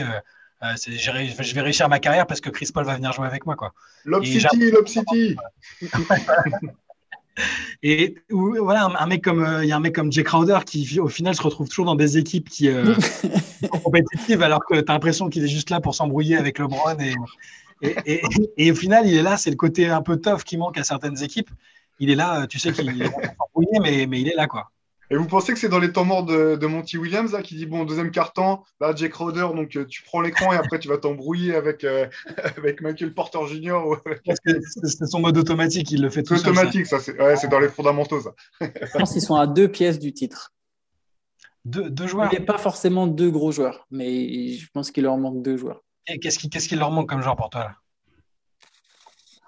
[0.63, 3.57] euh, je vais réussir ma carrière parce que Chris Paul va venir jouer avec moi.
[3.57, 3.73] Quoi.
[4.05, 5.37] Lob City, Lob City.
[7.83, 11.01] Et voilà, un, mec comme euh, il y a un mec comme Jake Crowder qui
[11.01, 12.95] au final se retrouve toujours dans des équipes qui euh,
[13.63, 16.99] sont compétitives alors que tu as l'impression qu'il est juste là pour s'embrouiller avec LeBron
[17.01, 17.15] et,
[18.57, 20.85] Et, au final, il est là, c'est le côté un peu tough qui manque à
[20.85, 21.51] certaines équipes.
[22.03, 23.07] Il est là, tu sais qu'il est
[23.39, 24.73] embrouillé, mais, mais il est là, quoi.
[25.09, 27.67] Et vous pensez que c'est dans les temps morts de, Monty Williams là, qui dit
[27.67, 30.99] bon deuxième carton, là Jake Crowder, donc euh, tu prends l'écran et après tu vas
[30.99, 32.09] t'embrouiller avec euh,
[32.57, 33.79] avec Michael Porter Jr.
[34.25, 36.51] C'est son mode automatique, il le fait tout seul.
[36.51, 38.33] Automatique, ça, c'est ouais, dans les fondamentaux ça.
[38.61, 40.53] Je pense qu'ils sont à deux pièces du titre.
[41.65, 42.31] Deux, deux joueurs.
[42.33, 45.83] Il n'est pas forcément deux gros joueurs, mais je pense qu'il leur manque deux joueurs.
[46.07, 47.77] Qu'est-ce qui, qu'est-ce qui leur manque comme joueur pour toi là?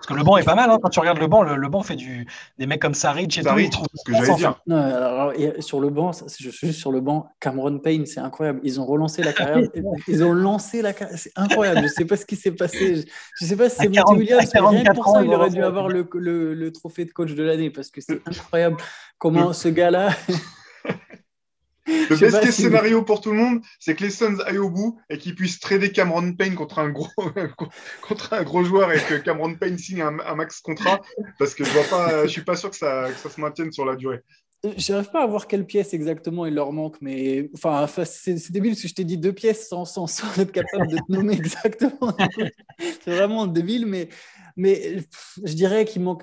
[0.05, 0.79] Parce que le banc est pas mal, hein.
[0.83, 2.27] quand tu regardes le banc, le, banc fait du...
[2.59, 3.59] des mecs comme Saric et tout.
[3.59, 4.61] Ils trouvent ce que j'allais dire.
[4.67, 8.61] Non, alors, sur le banc, je suis juste sur le banc, Cameron Payne, c'est incroyable.
[8.65, 9.67] Ils ont relancé la carrière.
[10.09, 11.19] Ils ont lancé la carrière.
[11.19, 11.79] C'est incroyable.
[11.79, 13.07] Je ne sais pas ce qui s'est passé.
[13.39, 15.63] Je ne sais pas si c'est Monty Williams, mais rien pour ça, il aurait dû
[15.63, 18.77] avoir le, le, le trophée de coach de l'année parce que c'est incroyable
[19.17, 20.11] comment ce gars-là.
[22.11, 24.99] Le best case scénario pour tout le monde, c'est que les Suns aillent au bout
[25.11, 27.09] et qu'ils puissent trader Cameron Payne contre un gros,
[28.03, 31.03] contre un gros joueur et que Cameron Payne signe un, max contrat
[31.39, 33.71] parce que je vois pas, je suis pas sûr que ça, que ça se maintienne
[33.71, 34.23] sur la durée.
[34.79, 38.73] Je n'arrive pas à voir quelle pièce exactement il leur manque, mais enfin, c'est débile
[38.73, 40.07] parce que je t'ai dit deux pièces sans, sans,
[40.39, 42.17] être capable de te nommer exactement.
[42.79, 44.09] c'est vraiment débile, mais,
[44.57, 45.01] mais
[45.45, 46.23] je dirais qu'il manque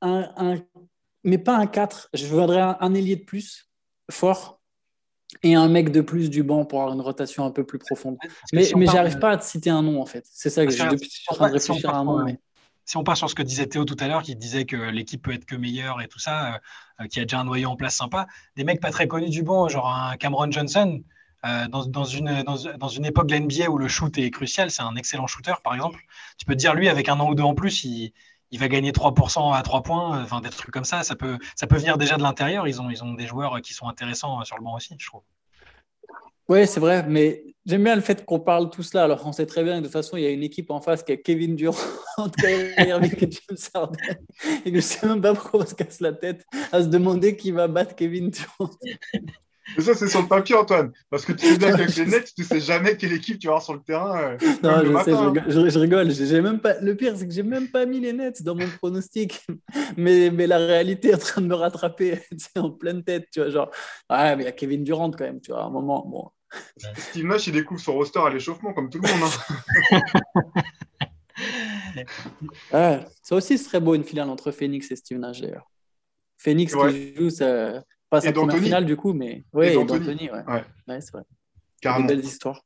[0.00, 0.56] un, un,
[1.22, 2.08] mais pas un 4.
[2.14, 3.69] Je voudrais un, un ailier de plus
[4.10, 4.60] fort
[5.42, 8.16] et un mec de plus du banc pour avoir une rotation un peu plus profonde.
[8.52, 10.26] Mais, mais j'arrive pas à te citer un nom en fait.
[10.30, 10.82] C'est ça que je suis
[11.28, 12.36] en train de réfléchir à un nom.
[12.84, 15.22] Si on part sur ce que disait Théo tout à l'heure, qui disait que l'équipe
[15.22, 16.60] peut être que meilleure et tout ça,
[17.00, 19.44] euh, qui a déjà un noyau en place sympa, des mecs pas très connus du
[19.44, 21.00] banc, genre un Cameron Johnson,
[21.46, 24.72] euh, dans, dans, une, dans, dans, une époque de l'NBA où le shoot est crucial,
[24.72, 26.00] c'est un excellent shooter par exemple.
[26.36, 28.12] Tu peux te dire, lui, avec un an ou deux en plus, il,
[28.50, 31.38] il va gagner 3% à 3 points, enfin des trucs comme ça, ça peut,
[31.70, 32.66] venir déjà de l'intérieur.
[32.66, 35.22] Ils ont, des joueurs qui sont intéressants sur le banc aussi, je trouve.
[36.48, 39.04] Oui, c'est vrai, mais j'aime bien le fait qu'on parle tout cela.
[39.04, 40.80] Alors, on sait très bien que de toute façon, il y a une équipe en
[40.80, 41.76] face qui a Kevin Durant,
[42.44, 43.96] et James Harden,
[44.64, 46.88] et que je ne sais même pas pourquoi on se casse la tête à se
[46.88, 48.70] demander qui va battre Kevin Durant.
[49.76, 50.92] Mais ça, c'est sur le papier, Antoine.
[51.10, 53.52] Parce que tu sais bien qu'avec les Nets, tu sais jamais quelle équipe tu vas
[53.52, 54.18] avoir sur le terrain.
[54.20, 56.10] Euh, non, je sais, je, rigole.
[56.10, 56.80] J'ai même pas...
[56.80, 59.46] Le pire, c'est que j'ai même pas mis les Nets dans mon pronostic.
[59.96, 62.20] mais, mais la réalité est en train de me rattraper
[62.56, 63.28] en pleine tête.
[63.32, 63.70] Tu vois, genre,
[64.10, 66.04] ouais, mais il y a Kevin Durant quand même, tu vois, à un moment.
[66.06, 66.30] Bon.
[66.96, 69.30] Steve Nash, il découvre son roster à l'échauffement, comme tout le monde.
[72.72, 73.04] Hein.
[73.22, 75.70] ça aussi, ce serait beau une finale entre Phoenix et Steve Nash, d'ailleurs.
[76.38, 80.42] Phoenix qui joue, ça pas sa première finale du coup, mais oui, d'Anthony, ouais.
[80.46, 81.00] ouais.
[81.00, 81.22] c'est vrai.
[81.80, 82.06] Carrément.
[82.06, 82.62] Des belles histoires.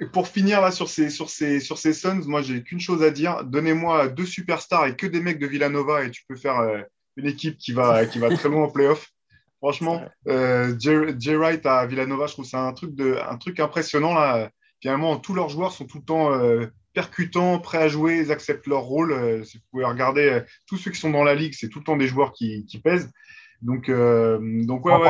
[0.00, 3.02] Et pour finir là sur ces, sur ces, sur ces Suns, moi j'ai qu'une chose
[3.02, 3.44] à dire.
[3.44, 6.80] Donnez-moi deux superstars et que des mecs de Villanova et tu peux faire euh,
[7.16, 9.10] une équipe qui va, qui va très loin en playoff.
[9.58, 14.14] Franchement, euh, Jay, Wright à Villanova, je trouve c'est un truc, de, un truc impressionnant
[14.14, 14.50] là.
[14.80, 18.66] Finalement, tous leurs joueurs sont tout le temps euh, percutants, prêts à jouer, ils acceptent
[18.66, 19.12] leur rôle.
[19.12, 21.84] Euh, si vous pouvez regarder tous ceux qui sont dans la ligue, c'est tout le
[21.84, 23.10] temps des joueurs qui, qui pèsent.
[23.62, 25.08] Donc, euh, donc ouais, ouais,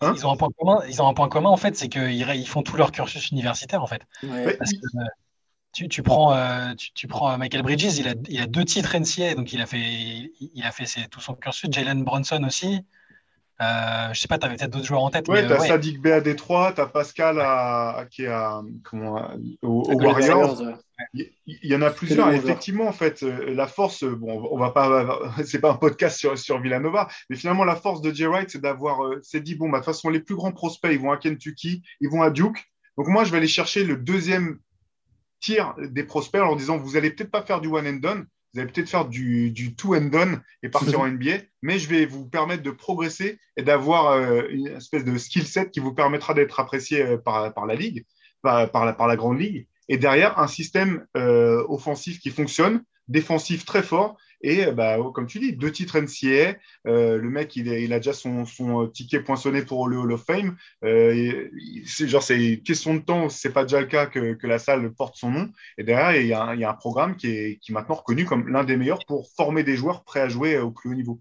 [0.00, 2.12] hein ils, ont un point commun, ils ont un point commun, en fait, c'est qu'ils
[2.12, 4.02] ils font tout leur cursus universitaire, en fait.
[4.22, 5.04] Parce que, euh,
[5.72, 8.96] tu, tu, prends, euh, tu, tu, prends Michael Bridges, il a, il a deux titres
[8.96, 9.78] NCA, donc il a fait,
[10.40, 11.70] il, a fait ses, tout son cursus.
[11.70, 12.80] Jalen Bronson aussi.
[13.60, 15.28] Euh, je sais pas, tu avais peut-être d'autres joueurs en tête.
[15.28, 19.30] Ouais, tu as Sadik B à Détroit, tu as Pascal à, qui est à, comment,
[19.62, 20.62] au, Warriors.
[21.14, 22.32] Il, y en a plusieurs.
[22.32, 26.38] Effectivement, en fait, euh, la force, bon, on va pas, c'est pas un podcast sur,
[26.38, 29.68] sur Villanova, mais finalement, la force de Jay Wright, c'est d'avoir, euh, c'est dit, bon,
[29.68, 32.30] bah, de toute façon, les plus grands prospects, ils vont à Kentucky, ils vont à
[32.30, 32.64] Duke.
[32.96, 34.58] Donc, moi, je vais aller chercher le deuxième
[35.40, 38.26] tir des prospects en leur disant, vous allez peut-être pas faire du one and done,
[38.52, 41.88] vous allez peut-être faire du, du two and done et partir en NBA, mais je
[41.88, 45.94] vais vous permettre de progresser et d'avoir euh, une espèce de skill set qui vous
[45.94, 48.04] permettra d'être apprécié euh, par, par la ligue,
[48.42, 49.66] par, par, la, par la grande ligue.
[49.88, 55.26] Et derrière, un système euh, offensif qui fonctionne, défensif très fort et euh, bah, comme
[55.26, 56.56] tu dis, deux titres NCA.
[56.86, 60.24] Euh, le mec, il, il, a déjà son, son, ticket poinçonné pour le Hall of
[60.24, 60.56] Fame.
[60.84, 61.48] Euh,
[61.86, 64.92] c'est genre, c'est question de temps, c'est pas déjà le cas que, que, la salle
[64.92, 65.50] porte son nom.
[65.78, 67.74] Et derrière, il y a un, il y a un programme qui est, qui est
[67.74, 70.90] maintenant reconnu comme l'un des meilleurs pour former des joueurs prêts à jouer au plus
[70.90, 71.20] haut niveau.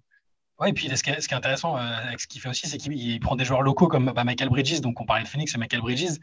[0.60, 2.68] Oui, et puis ce qui est, ce qui est intéressant avec ce qu'il fait aussi,
[2.68, 4.82] c'est qu'il prend des joueurs locaux comme bah, Michael Bridges.
[4.82, 6.20] Donc, on parlait de Phoenix, c'est Michael Bridges.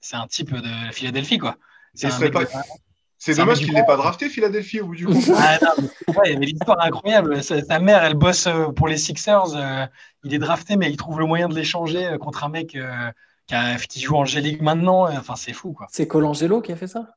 [0.00, 1.56] c'est un type de Philadelphie, quoi.
[1.94, 2.44] C'est pas...
[3.18, 5.16] C'est dommage qu'il n'ait pas drafté Philadelphie au bout du compte.
[5.36, 5.58] ah,
[6.24, 7.42] mais l'histoire est incroyable.
[7.42, 9.54] Sa, mère, elle bosse euh, pour les Sixers.
[9.54, 9.86] Euh,
[10.24, 12.76] il est drafté, mais il trouve le moyen de l'échanger euh, contre un mec
[13.46, 15.08] qui, a, qui joue en G-League maintenant.
[15.08, 15.72] Enfin, c'est fou.
[15.72, 15.86] quoi.
[15.90, 17.14] C'est Colangelo qui a fait ça?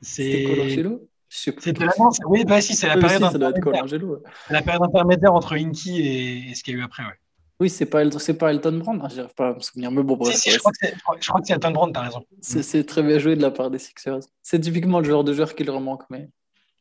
[0.00, 1.08] C'est Colangelo?
[1.30, 1.92] C'est la,
[2.26, 3.84] oui, bah, si, c'est la, période intermédiaire.
[4.48, 7.02] la période intermédiaire entre Inky et, ce qu'il y a eu après.
[7.02, 7.18] Ouais.
[7.60, 8.04] Oui, c'est pas,
[8.38, 9.90] pas Elton Brand, hein, j'arrive pas à me souvenir.
[9.90, 10.40] Mais bon, bref.
[10.46, 10.72] je, crois
[11.40, 12.24] que c'est Elton Brand, t'as raison.
[12.40, 14.20] C'est très bien joué de la part des Sixers.
[14.42, 16.04] C'est typiquement le genre de joueur qui leur manque.
[16.10, 16.30] Mais...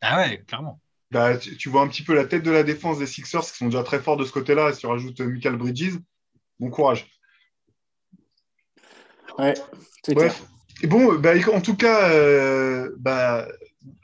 [0.01, 0.79] Ah ouais, clairement.
[1.09, 3.65] Bah, tu, vois un petit peu la tête de la défense des Sixers qui sont
[3.65, 4.73] déjà très forts de ce côté-là.
[4.73, 5.97] Si tu rajoutes euh, Michael Bridges,
[6.59, 7.09] bon courage.
[9.39, 9.53] Ouais,
[10.03, 10.35] c'est clair.
[10.83, 13.47] Et bon, bah, en tout cas, euh, bah,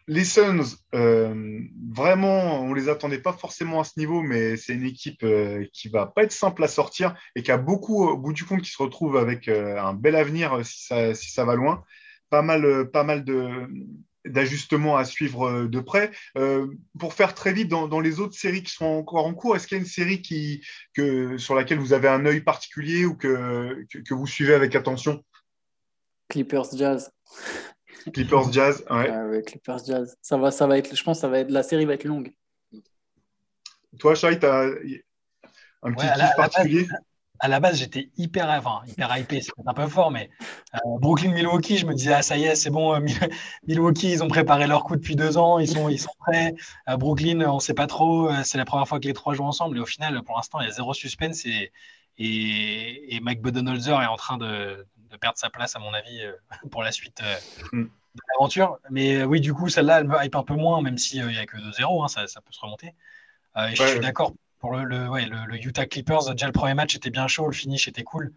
[0.08, 1.60] les Suns, euh,
[1.92, 5.90] vraiment, on les attendait pas forcément à ce niveau, mais c'est une équipe euh, qui
[5.90, 8.72] va pas être simple à sortir et qui a beaucoup, au bout du compte, qui
[8.72, 11.84] se retrouve avec euh, un bel avenir si ça, si ça va loin.
[12.30, 13.68] Pas mal, pas mal de
[14.26, 16.10] d'ajustements à suivre de près.
[16.98, 19.76] pour faire très vite, dans, les autres séries qui sont encore en cours, est-ce qu'il
[19.76, 23.86] y a une série qui, que, sur laquelle vous avez un œil particulier ou que,
[23.92, 25.22] que vous suivez avec attention?
[26.30, 27.12] Clippers Jazz.
[28.14, 29.10] Clippers Jazz, ouais.
[29.10, 29.42] Ah ouais.
[29.42, 30.18] Clippers Jazz.
[30.22, 32.34] Ça va, ça va être, je pense, ça va être, la série va être longue.
[34.00, 34.70] Toi, Shai, tu as
[35.84, 36.88] un petit ouais, particulier?
[37.44, 40.30] à la base, j'étais hyper, enfin, hyper hypé, c'est un peu fort, mais
[40.76, 43.06] euh, Brooklyn-Milwaukee, je me disais, ah, ça y est, c'est bon, euh,
[43.68, 46.56] Milwaukee, ils ont préparé leur coup depuis deux ans, ils sont, ils sont prêts.
[46.88, 49.44] Euh, Brooklyn, on ne sait pas trop, c'est la première fois que les trois jouent
[49.44, 51.74] ensemble, et au final, pour l'instant, il y a zéro suspense, et,
[52.18, 56.22] et, et Mike Budenholzer est en train de, de perdre sa place, à mon avis,
[56.22, 56.34] euh,
[56.72, 57.36] pour la suite euh,
[57.72, 57.84] mm.
[57.84, 58.80] de l'aventure.
[58.90, 61.38] Mais euh, oui, du coup, celle-là, elle me hype un peu moins, même s'il n'y
[61.38, 62.94] a que 2-0, hein, ça, ça, peut se remonter.
[63.58, 66.32] et je suis d'accord pour le, le, Utah Clippers.
[66.32, 68.34] Déjà, le premier match était bien chaud, le finish était cool.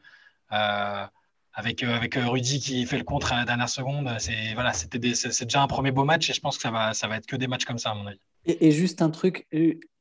[0.51, 4.15] avec, avec Rudy qui fait le contre à la dernière seconde.
[4.19, 6.95] C'est voilà, c'était c'est déjà un premier beau match et je pense que ça va,
[6.95, 8.21] ça va être que des matchs comme ça, à mon avis.
[8.45, 9.47] et juste un truc,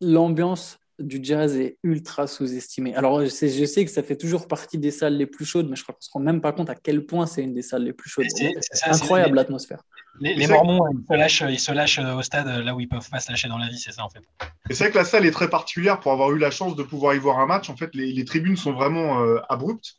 [0.01, 2.95] l'ambiance du jazz est ultra sous-estimé.
[2.95, 5.69] Alors, je sais, je sais, que ça fait toujours partie des salles les plus chaudes,
[5.69, 7.53] mais je crois qu'on ne se rend même pas compte à quel point c'est une
[7.53, 8.27] des salles les plus chaudes.
[8.29, 8.53] C'est
[8.89, 9.83] incroyable l'atmosphère.
[10.21, 13.19] Les, Mormons, ils se, lâchent, ils se lâchent au stade là où ils peuvent pas
[13.19, 14.21] se lâcher dans la vie, c'est ça en fait.
[14.69, 16.83] Et c'est vrai que la salle est très particulière pour avoir eu la chance de
[16.83, 17.69] pouvoir y voir un match.
[17.69, 19.97] En fait, les, tribunes sont vraiment euh, abruptes.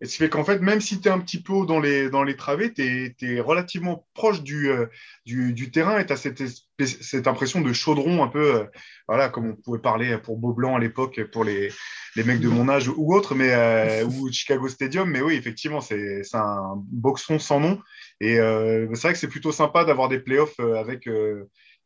[0.00, 2.08] Et ce qui fait qu'en fait, même si tu es un petit peu dans les,
[2.08, 4.86] dans les travées, tu es, relativement proche du, euh,
[5.26, 6.42] du, terrain et tu as cette,
[6.78, 8.64] cette, impression de chaudron un peu, euh,
[9.08, 11.72] voilà, comme on pouvait parler pour Beaublanc à l'époque, pour les,
[12.14, 15.10] les mecs de mon âge ou autre, mais, euh, ou Chicago Stadium.
[15.10, 17.80] Mais oui, effectivement, c'est un boxon sans nom.
[18.20, 21.08] Et c'est vrai que c'est plutôt sympa d'avoir des playoffs avec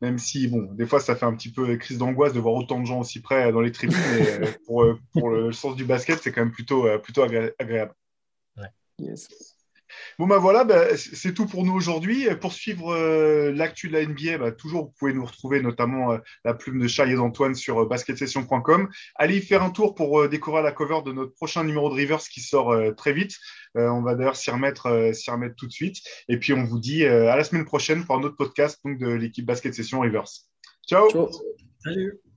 [0.01, 2.81] même si, bon, des fois, ça fait un petit peu crise d'angoisse de voir autant
[2.81, 6.33] de gens aussi près dans les tribunes, mais pour, pour, le sens du basket, c'est
[6.33, 7.93] quand même plutôt, plutôt agréable.
[10.19, 12.27] Bon, bah voilà, bah, c'est tout pour nous aujourd'hui.
[12.41, 16.17] Pour suivre euh, l'actu de la NBA, bah, toujours, vous pouvez nous retrouver notamment euh,
[16.45, 18.89] la plume de Charles et d'Antoine sur euh, basketsession.com.
[19.15, 22.19] Allez y faire un tour pour découvrir la cover de notre prochain numéro de Rivers
[22.19, 23.37] qui sort très vite.
[23.75, 25.97] on va d'ailleurs s'y remettre, s'y remettre tout de suite.
[26.27, 29.07] Et puis, on vous dit à la semaine prochaine pour un autre podcast donc, de
[29.07, 30.29] l'équipe Basket Session Rivers.
[30.87, 31.07] Ciao.
[31.83, 32.32] Salut